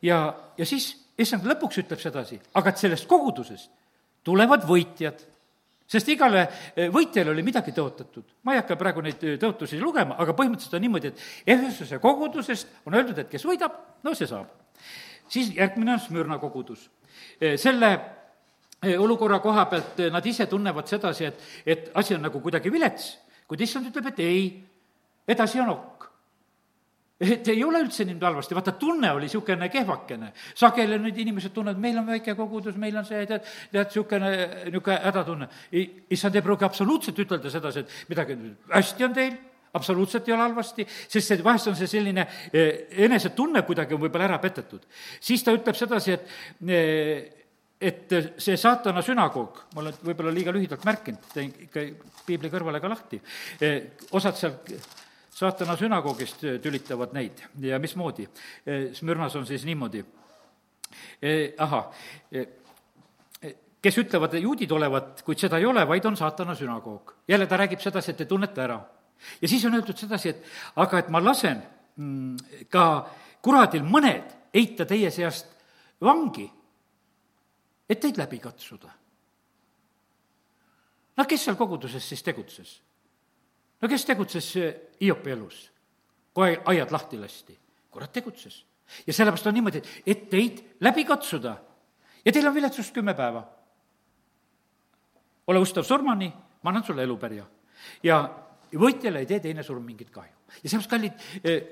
[0.02, 0.24] ja,
[0.58, 3.70] ja siis issand lõpuks ütleb sedasi, aga et sellest kogudusest
[4.26, 5.20] tulevad võitjad
[5.92, 8.24] sest igale eh, võitjale oli midagi tõotatud.
[8.42, 12.88] ma ei hakka praegu neid eh, tõotusi lugema, aga põhimõtteliselt on niimoodi, et Efesuse kogudusest
[12.88, 14.48] on öeldud, et kes võidab, no see saab.
[15.28, 16.88] siis järgmine on Smürna kogudus.
[17.40, 17.92] Eh, selle
[18.98, 23.12] olukorra koha pealt nad ise tunnevad sedasi, et, et asi on nagu kuidagi vilets,
[23.46, 24.46] kuid issand ütleb, et ei,
[25.28, 25.91] edasi on ok
[27.22, 30.32] et ei ole üldse niimoodi halvasti, vaata, tunne oli niisugune kehvakene.
[30.54, 34.32] sageli nüüd inimesed tunnevad, meil on väike kogudus, meil on see, tead, tead, niisugune,
[34.66, 35.48] niisugune hädatunne.
[36.10, 38.38] issand ei pruugi absoluutselt ütelda sedasi, et midagi
[38.72, 39.40] hästi on teil
[39.72, 44.26] absoluutselt ei ole halvasti, sest see, vahest on see selline eh, enesetunne kuidagi on võib-olla
[44.28, 44.82] ära petetud.
[45.20, 47.38] siis ta ütleb sedasi, et eh,
[47.82, 51.82] et see saatana sünagoog, ma olen võib-olla liiga lühidalt märkinud, teen ikka
[52.26, 53.18] piibli kõrvale ka lahti,
[53.58, 54.54] eh, osad seal
[55.32, 58.28] saatana sünagoogist tülitavad neid ja mismoodi.
[58.94, 60.04] Smürnas on siis niimoodi,
[61.58, 61.88] ahah,
[63.82, 67.14] kes ütlevad, juudid olevat, kuid seda ei ole, vaid on saatana sünagoog.
[67.28, 68.80] jälle ta räägib sedasi, et te tunnete ära
[69.42, 70.44] ja siis on öeldud sedasi, et
[70.76, 71.62] aga et ma lasen
[71.96, 72.86] mm, ka
[73.42, 75.50] kuradil mõned heita teie seast
[76.02, 76.48] vangi,
[77.88, 78.90] et teid läbi katsuda.
[81.16, 82.80] no kes seal koguduses siis tegutses?
[83.82, 84.52] No kes tegutses
[85.00, 85.70] Hiopi elus,
[86.34, 87.58] kui aiad lahti lasti?
[87.90, 88.64] kurat tegutses.
[89.06, 91.56] ja sellepärast on niimoodi, et teid läbi katsuda
[92.24, 93.44] ja teil on viletsust kümme päeva.
[95.46, 97.44] ole ustav surmani, ma annan sulle elupärja.
[98.02, 100.32] ja ja võitjale ei tee teine surm mingit kahju.
[100.62, 101.62] ja sellepärast, kallid, eh,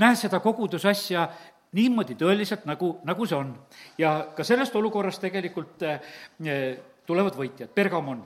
[0.00, 1.28] näe seda koguduse asja
[1.76, 3.54] niimoodi tõeliselt, nagu, nagu see on.
[3.98, 8.22] ja ka sellest olukorrast tegelikult eh, tulevad võitjad, Bergamon.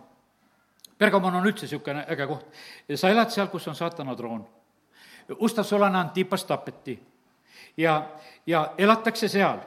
[0.98, 2.46] Bergamon on üldse niisugune äge koht.
[2.94, 4.44] sa elad seal, kus on saatana troon.
[5.38, 6.98] Ustav Solana Antipas tapeti
[7.76, 8.10] ja,
[8.46, 9.58] ja elatakse seal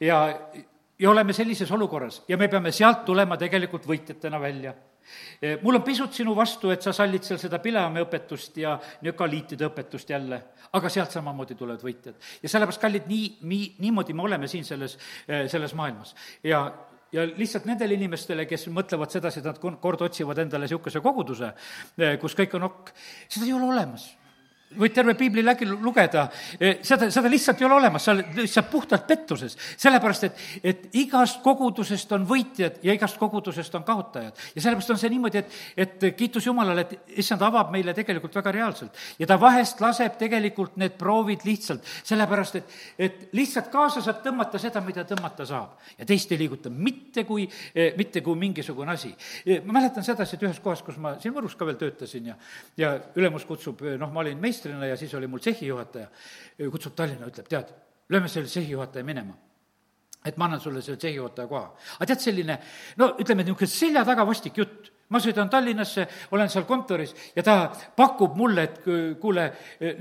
[0.00, 0.18] ja,
[0.98, 4.74] ja oleme sellises olukorras ja me peame sealt tulema tegelikult võitjatena välja
[5.42, 8.74] Eh, mul on pisut sinu vastu, et sa sallid seal seda Pileami õpetust ja
[9.06, 10.40] nökaliitide õpetust jälle,
[10.74, 12.18] aga sealt samamoodi tulevad võitjad.
[12.42, 14.98] ja sellepärast, kallid, nii, nii, niimoodi me oleme siin selles,
[15.28, 16.14] eh, selles maailmas.
[16.44, 16.66] ja,
[17.12, 21.52] ja lihtsalt nendele inimestele, kes mõtlevad sedasi, et nad kord otsivad endale niisuguse koguduse,
[21.98, 22.92] eh, kus kõik on okk,
[23.28, 24.10] seda ei ole olemas
[24.76, 26.26] võid terve piibli läbi lugeda,
[26.60, 29.56] eh, seda, seda lihtsalt ei ole olemas, sa oled lihtsalt puhtalt pettuses.
[29.76, 34.32] sellepärast, et, et igast kogudusest on võitjad ja igast kogudusest on kaotajad.
[34.54, 38.52] ja sellepärast on see niimoodi, et, et kiitus Jumalale, et issand avab meile tegelikult väga
[38.52, 38.96] reaalselt.
[39.18, 44.60] ja ta vahest laseb tegelikult need proovid lihtsalt, sellepärast et, et lihtsalt kaasa saab tõmmata
[44.60, 45.78] seda, mida tõmmata saab.
[45.98, 49.14] ja teist ei liiguta mitte kui, eh, mitte kui mingisugune asi.
[49.46, 52.34] Eh, ma mäletan sedasi, et ühes kohas, kus ma siin Võrus ka veel töötasin ja,
[52.76, 56.08] ja ülemus kutsub, noh, ma olin meister, meistrina ja siis oli mul tsehhijuhataja,
[56.70, 57.74] kutsub Tallinna, ütleb, tead,
[58.10, 59.36] lööme selle tsehhijuhataja minema
[60.26, 61.74] et ma annan sulle selle tsehhijuhataja koha.
[61.96, 62.56] aga tead, selline
[62.98, 64.90] no ütleme, niisugune selja taga vastik jutt.
[65.08, 66.02] ma sõidan Tallinnasse,
[66.36, 67.54] olen seal kontoris ja ta
[67.96, 68.80] pakub mulle, et
[69.20, 69.46] kuule,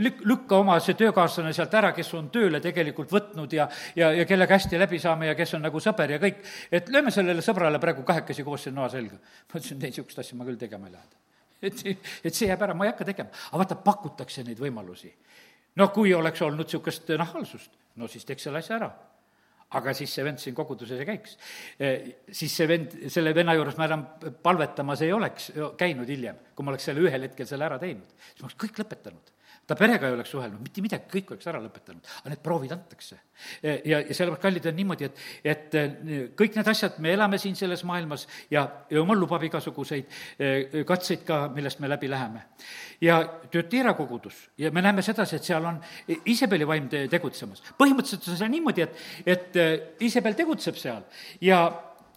[0.04, 4.26] lük-, lükka oma see töökaaslane sealt ära, kes on tööle tegelikult võtnud ja, ja, ja
[4.28, 6.42] kellega hästi läbi saame ja kes on nagu sõber ja kõik,
[6.72, 9.22] et lööme sellele sõbrale praegu kahekesi koos siin noa selga.
[9.22, 11.27] ma ütlesin, ei, niisugust asja ma küll tegema ei lähe
[11.62, 11.84] et,
[12.24, 13.34] et see jääb ära, ma ei hakka tegema.
[13.50, 15.12] aga vaata, pakutakse neid võimalusi.
[15.78, 18.92] no kui oleks olnud niisugust nahaalsust, no siis teeks selle asja ära
[19.78, 21.34] aga siis see vend siin koguduses ei käiks.
[21.76, 21.88] E,
[22.32, 24.06] siis see vend, selle venna juures ma enam
[24.44, 25.50] palvetamas ei oleks
[25.80, 28.14] käinud hiljem, kui ma oleks selle ühel hetkel selle ära teinud.
[28.30, 29.34] siis ma oleks kõik lõpetanud
[29.68, 33.20] ta perega ei oleks suhelnud, mitte midagi, kõik oleks ära lõpetanud, aga need proovid antakse.
[33.62, 35.78] ja, ja sellepärast, kallid, on niimoodi, et, et
[36.40, 40.06] kõik need asjad, me elame siin selles maailmas ja jumal lubab igasuguseid
[40.40, 42.46] eh, katseid ka, millest me läbi läheme.
[43.02, 43.20] ja
[43.52, 45.82] Türtira kogudus ja me näeme sedasi, et seal on
[46.26, 47.62] Iisabeli vaim tegutsemas.
[47.78, 51.04] põhimõtteliselt on see niimoodi, et, et eh, Iisabel tegutseb seal
[51.42, 51.68] ja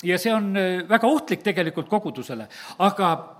[0.05, 2.46] ja see on eh, väga ohtlik tegelikult kogudusele,
[2.78, 3.39] aga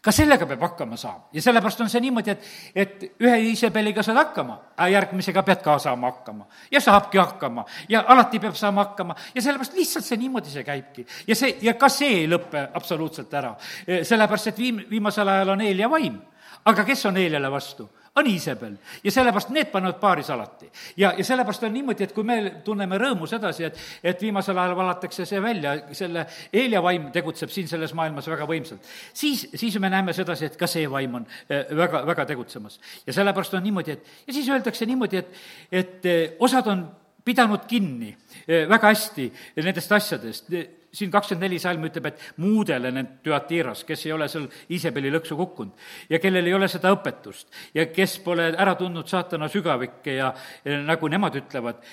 [0.00, 4.16] ka sellega peab hakkama saama ja sellepärast on see niimoodi, et, et ühe Iisabeliga saad
[4.16, 6.46] hakkama, aga järgmisega pead ka saama hakkama.
[6.70, 11.06] ja saabki hakkama ja alati peab saama hakkama ja sellepärast lihtsalt see niimoodi see käibki.
[11.26, 13.54] ja see, ja ka see ei lõpe absoluutselt ära.
[13.86, 16.20] sellepärast, et viim-, viimasel ajal on eel ja vaim.
[16.64, 17.90] aga kes on eeljale vastu?
[18.16, 20.70] On Iisabel ja sellepärast need panevad paaris alati.
[20.96, 24.76] ja, ja sellepärast on niimoodi, et kui me tunneme rõõmu sedasi, et, et viimasel ajal
[24.76, 29.90] valatakse see välja, selle Eelia vaim tegutseb siin selles maailmas väga võimsalt, siis, siis me
[29.92, 32.80] näeme sedasi, et ka see vaim on eh, väga, väga tegutsemas.
[33.06, 35.40] ja sellepärast on niimoodi, et ja siis öeldakse niimoodi, et,
[35.70, 36.84] et eh, osad on
[37.24, 38.10] pidanud kinni
[38.46, 39.30] eh, väga hästi
[39.62, 40.50] nendest asjadest
[40.92, 45.38] siin kakskümmend neli salm ütleb, et muudele need Tüatiras, kes ei ole seal Iisabeli lõksu
[45.38, 50.32] kukkunud ja kellel ei ole seda õpetust ja kes pole ära tundnud saatana sügavikke ja,
[50.64, 51.84] ja nagu nemad ütlevad,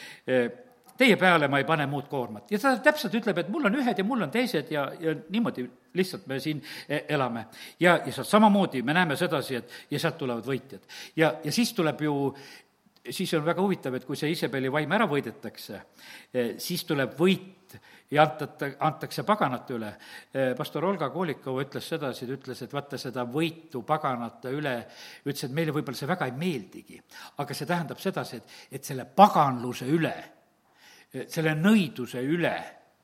[0.98, 2.52] teie peale ma ei pane muud koormat.
[2.52, 5.68] ja ta täpselt ütleb, et mul on ühed ja mul on teised ja, ja niimoodi
[5.98, 7.48] lihtsalt me siin eh, elame.
[7.80, 10.82] ja, ja sealt samamoodi me näeme sedasi, et ja sealt tulevad võitjad.
[11.16, 12.18] ja, ja siis tuleb ju
[13.10, 15.82] siis on väga huvitav, et kui see Iisabeli vaim ära võidetakse,
[16.34, 17.57] eh, siis tuleb võit
[18.12, 19.92] ja antata, antakse paganate üle.
[20.58, 24.78] pastor Olga Koolikova ütles sedasi, ta ütles, et vaata seda võitu paganate üle,
[25.26, 27.02] ütles, et meile võib-olla see väga ei meeldigi,
[27.44, 30.16] aga see tähendab sedasi, et, et selle paganluse üle,
[31.28, 32.56] selle nõiduse üle,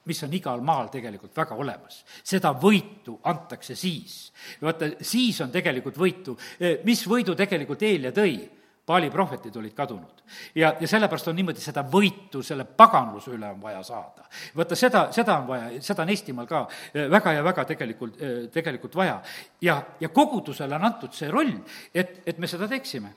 [0.07, 2.03] mis on igal maal tegelikult väga olemas.
[2.23, 4.31] seda võitu antakse siis.
[4.61, 6.37] vaata, siis on tegelikult võitu,
[6.83, 8.37] mis võidu tegelikult Eelia tõi
[8.85, 10.23] Paali prohvetid olid kadunud.
[10.55, 14.25] ja, ja sellepärast on niimoodi, seda võitu selle paganluse üle on vaja saada.
[14.55, 18.33] vaata, seda, seda on vaja, seda on Eestimaal ka eh, väga ja väga tegelikult, eh,
[18.51, 19.21] tegelikult vaja.
[19.61, 21.53] ja, ja kogudusele on antud see roll,
[21.95, 23.13] et, et me seda teeksime.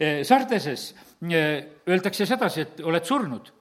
[0.00, 3.54] Eh, Sardeses öeldakse sedasi, et oled surnud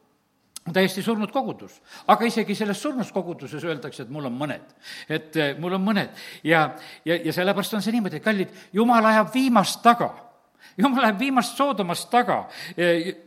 [0.73, 1.81] täiesti surnud kogudus.
[2.07, 4.75] aga isegi selles surnud koguduses öeldakse, et mul on mõned.
[5.09, 6.09] et mul on mõned
[6.43, 6.71] ja,
[7.05, 10.32] ja, ja sellepärast on see niimoodi, et kallid, jumal ajab viimast taga
[10.77, 12.43] jumal läheb viimast Soodomast taga.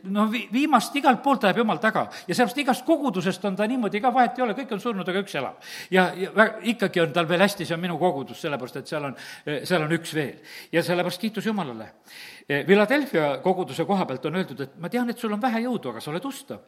[0.03, 4.01] no vi-, viimast igalt poolt läheb jumal taga ja sellepärast igast kogudusest on ta niimoodi
[4.01, 5.61] ka, vahet ei ole, kõik on surnud, aga üks elab.
[5.91, 9.09] ja, ja vä-, ikkagi on tal veel hästi, see on minu kogudus, sellepärast et seal
[9.09, 9.15] on,
[9.63, 10.35] seal on üks veel.
[10.71, 11.91] ja sellepärast kiitus Jumalale.
[12.47, 16.03] Philadelphia koguduse koha pealt on öeldud, et ma tean, et sul on vähe jõudu, aga
[16.03, 16.63] sa oled ustav.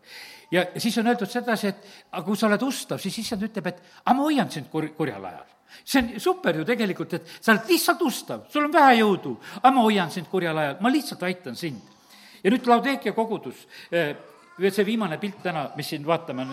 [0.51, 3.79] ja siis on öeldud sedasi, et aga kui sa oled ustav, siis issand ütleb, et
[4.03, 7.69] aga ma hoian sind kur-, kurjal ajal see on super ju tegelikult, et sa oled
[7.69, 11.55] lihtsalt ustav, sul on vähe jõudu, aga ma hoian sind kurjal ajal, ma lihtsalt aitan
[11.55, 11.81] sind.
[12.43, 14.15] ja nüüd Laudekia kogudus, eh,
[14.69, 16.45] see viimane pilt täna, mis siin vaatame,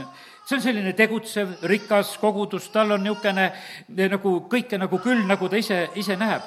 [0.47, 5.49] see on selline tegutsev, rikas kogudus, tal on niisugune eh, nagu kõike nagu küll, nagu
[5.49, 6.43] ta ise, ise näeb.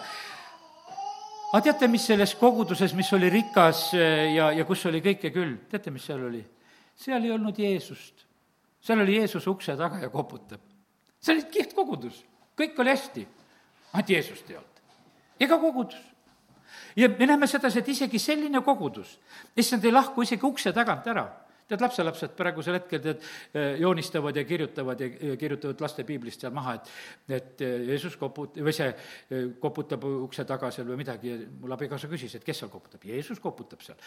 [1.54, 5.58] aga teate, mis selles koguduses, mis oli rikas eh, ja, ja kus oli kõike küll,
[5.70, 6.44] teate, mis seal oli?
[7.00, 8.26] seal ei olnud Jeesust.
[8.82, 10.60] seal oli Jeesus ukse taga ja koputab.
[11.20, 12.26] see oli kihvt kogudus
[12.60, 13.26] kõik oli hästi,
[13.94, 14.82] ainult Jeesust ei olnud.
[15.40, 16.00] ega kogudus.
[16.96, 19.20] ja me näeme sedasi, et isegi selline kogudus,
[19.56, 21.28] issand ei lahku isegi ukse tagant ära
[21.70, 23.26] tead, lapselapsed praegusel hetkel tead,
[23.82, 28.90] joonistavad ja kirjutavad ja kirjutavad laste piiblist seal maha, et et Jeesus koput-, või see
[29.62, 33.40] koputab ukse taga seal või midagi ja mul abikaasa küsis, et kes seal koputab, Jeesus
[33.44, 34.02] koputab seal.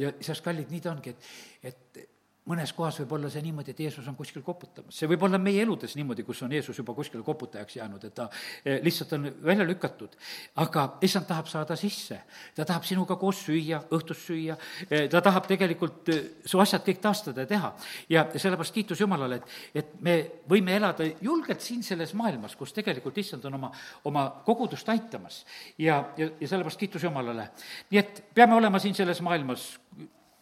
[0.00, 2.04] ja siis, kallid, nii ta ongi, et, et
[2.48, 5.62] mõnes kohas võib olla see niimoodi, et Jeesus on kuskil koputamas, see võib olla meie
[5.64, 8.26] eludes niimoodi, kus on Jeesus juba kuskile koputajaks jäänud, et ta
[8.64, 10.16] eh, lihtsalt on välja lükatud.
[10.60, 12.20] aga issand tahab saada sisse,
[12.54, 14.58] ta tahab sinuga koos süüa, õhtust süüa,
[14.90, 17.72] eh, ta tahab tegelikult eh, su asjad kõik taastada ja teha.
[18.08, 20.18] ja sellepärast kiitus Jumalale, et, et me
[20.48, 23.72] võime elada julgelt siin selles maailmas, kus tegelikult issand on oma,
[24.04, 25.44] oma kogudust aitamas.
[25.78, 27.50] ja, ja, ja sellepärast kiitus Jumalale.
[27.90, 29.78] nii et peame olema siin selles maailmas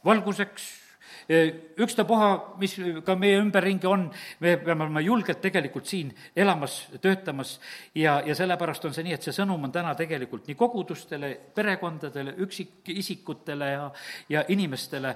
[0.04, 0.81] valguseks,
[1.78, 4.06] ükstapuha, mis ka meie ümberringi on,
[4.40, 7.54] me peame olema julgelt tegelikult siin elamas, töötamas
[7.94, 12.34] ja, ja sellepärast on see nii, et see sõnum on täna tegelikult nii kogudustele, perekondadele,
[12.44, 13.86] üksikisikutele ja,
[14.32, 15.14] ja inimestele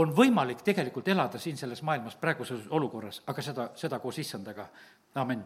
[0.00, 4.68] on võimalik tegelikult elada siin selles maailmas praeguses olukorras, aga seda, seda koos issandaga,
[5.20, 5.44] amin.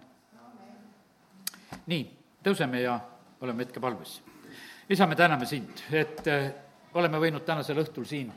[1.87, 2.07] nii,
[2.45, 2.99] tõuseme ja
[3.41, 4.21] oleme hetke palves.
[4.89, 6.23] isa, me täname sind, et
[6.95, 8.33] oleme võinud tänasel õhtul siin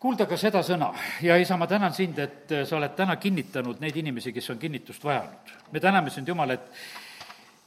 [0.00, 0.90] kuulda ka seda sõna
[1.22, 5.04] ja isa, ma tänan sind, et sa oled täna kinnitanud neid inimesi, kes on kinnitust
[5.04, 5.54] vajanud.
[5.72, 6.60] me täname sind, Jumal, et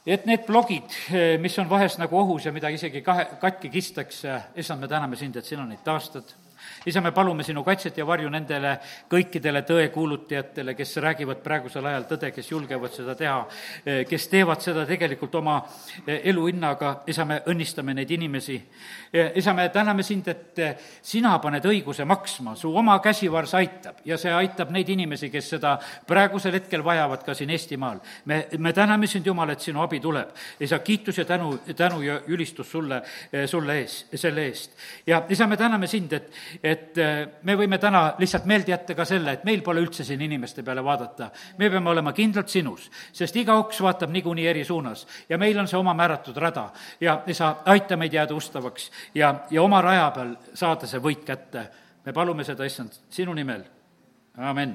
[0.05, 0.95] et need blogid,
[1.39, 5.35] mis on vahest nagu ohus ja mida isegi kahe, katki kistakse, issand, me täname sind,
[5.35, 6.33] et sina neid taastad
[6.85, 8.77] isa, me palume sinu kaitset ja varju nendele
[9.11, 13.37] kõikidele tõekuulutajatele, kes räägivad praegusel ajal tõde, kes julgevad seda teha,
[14.09, 15.59] kes teevad seda tegelikult oma
[16.07, 18.59] elu hinnaga, isa, me õnnistame neid inimesi.
[19.35, 20.59] isa, me täname sind, et
[21.01, 25.77] sina paned õiguse maksma, su oma käsivarс aitab ja see aitab neid inimesi, kes seda
[26.07, 27.99] praegusel hetkel vajavad ka siin Eestimaal.
[28.25, 30.29] me, me täname sind, Jumal, et sinu abi tuleb.
[30.59, 33.01] isa, kiitus ja tänu, tänu ja ülistus sulle,
[33.45, 34.71] sulle ees, selle eest.
[35.07, 36.31] ja isa, me täname sind, et,
[36.63, 40.21] et äh, me võime täna lihtsalt meelde jätta ka selle, et meil pole üldse siin
[40.21, 41.29] inimeste peale vaadata.
[41.57, 45.67] me peame olema kindlalt sinus, sest iga oks vaatab niikuinii eri suunas ja meil on
[45.67, 46.69] see oma määratud rada
[47.01, 51.67] ja isa, aita meid jääda ustavaks ja, ja oma raja peal saada see võit kätte.
[52.05, 53.63] me palume seda, issand, sinu nimel,
[54.37, 54.71] amin.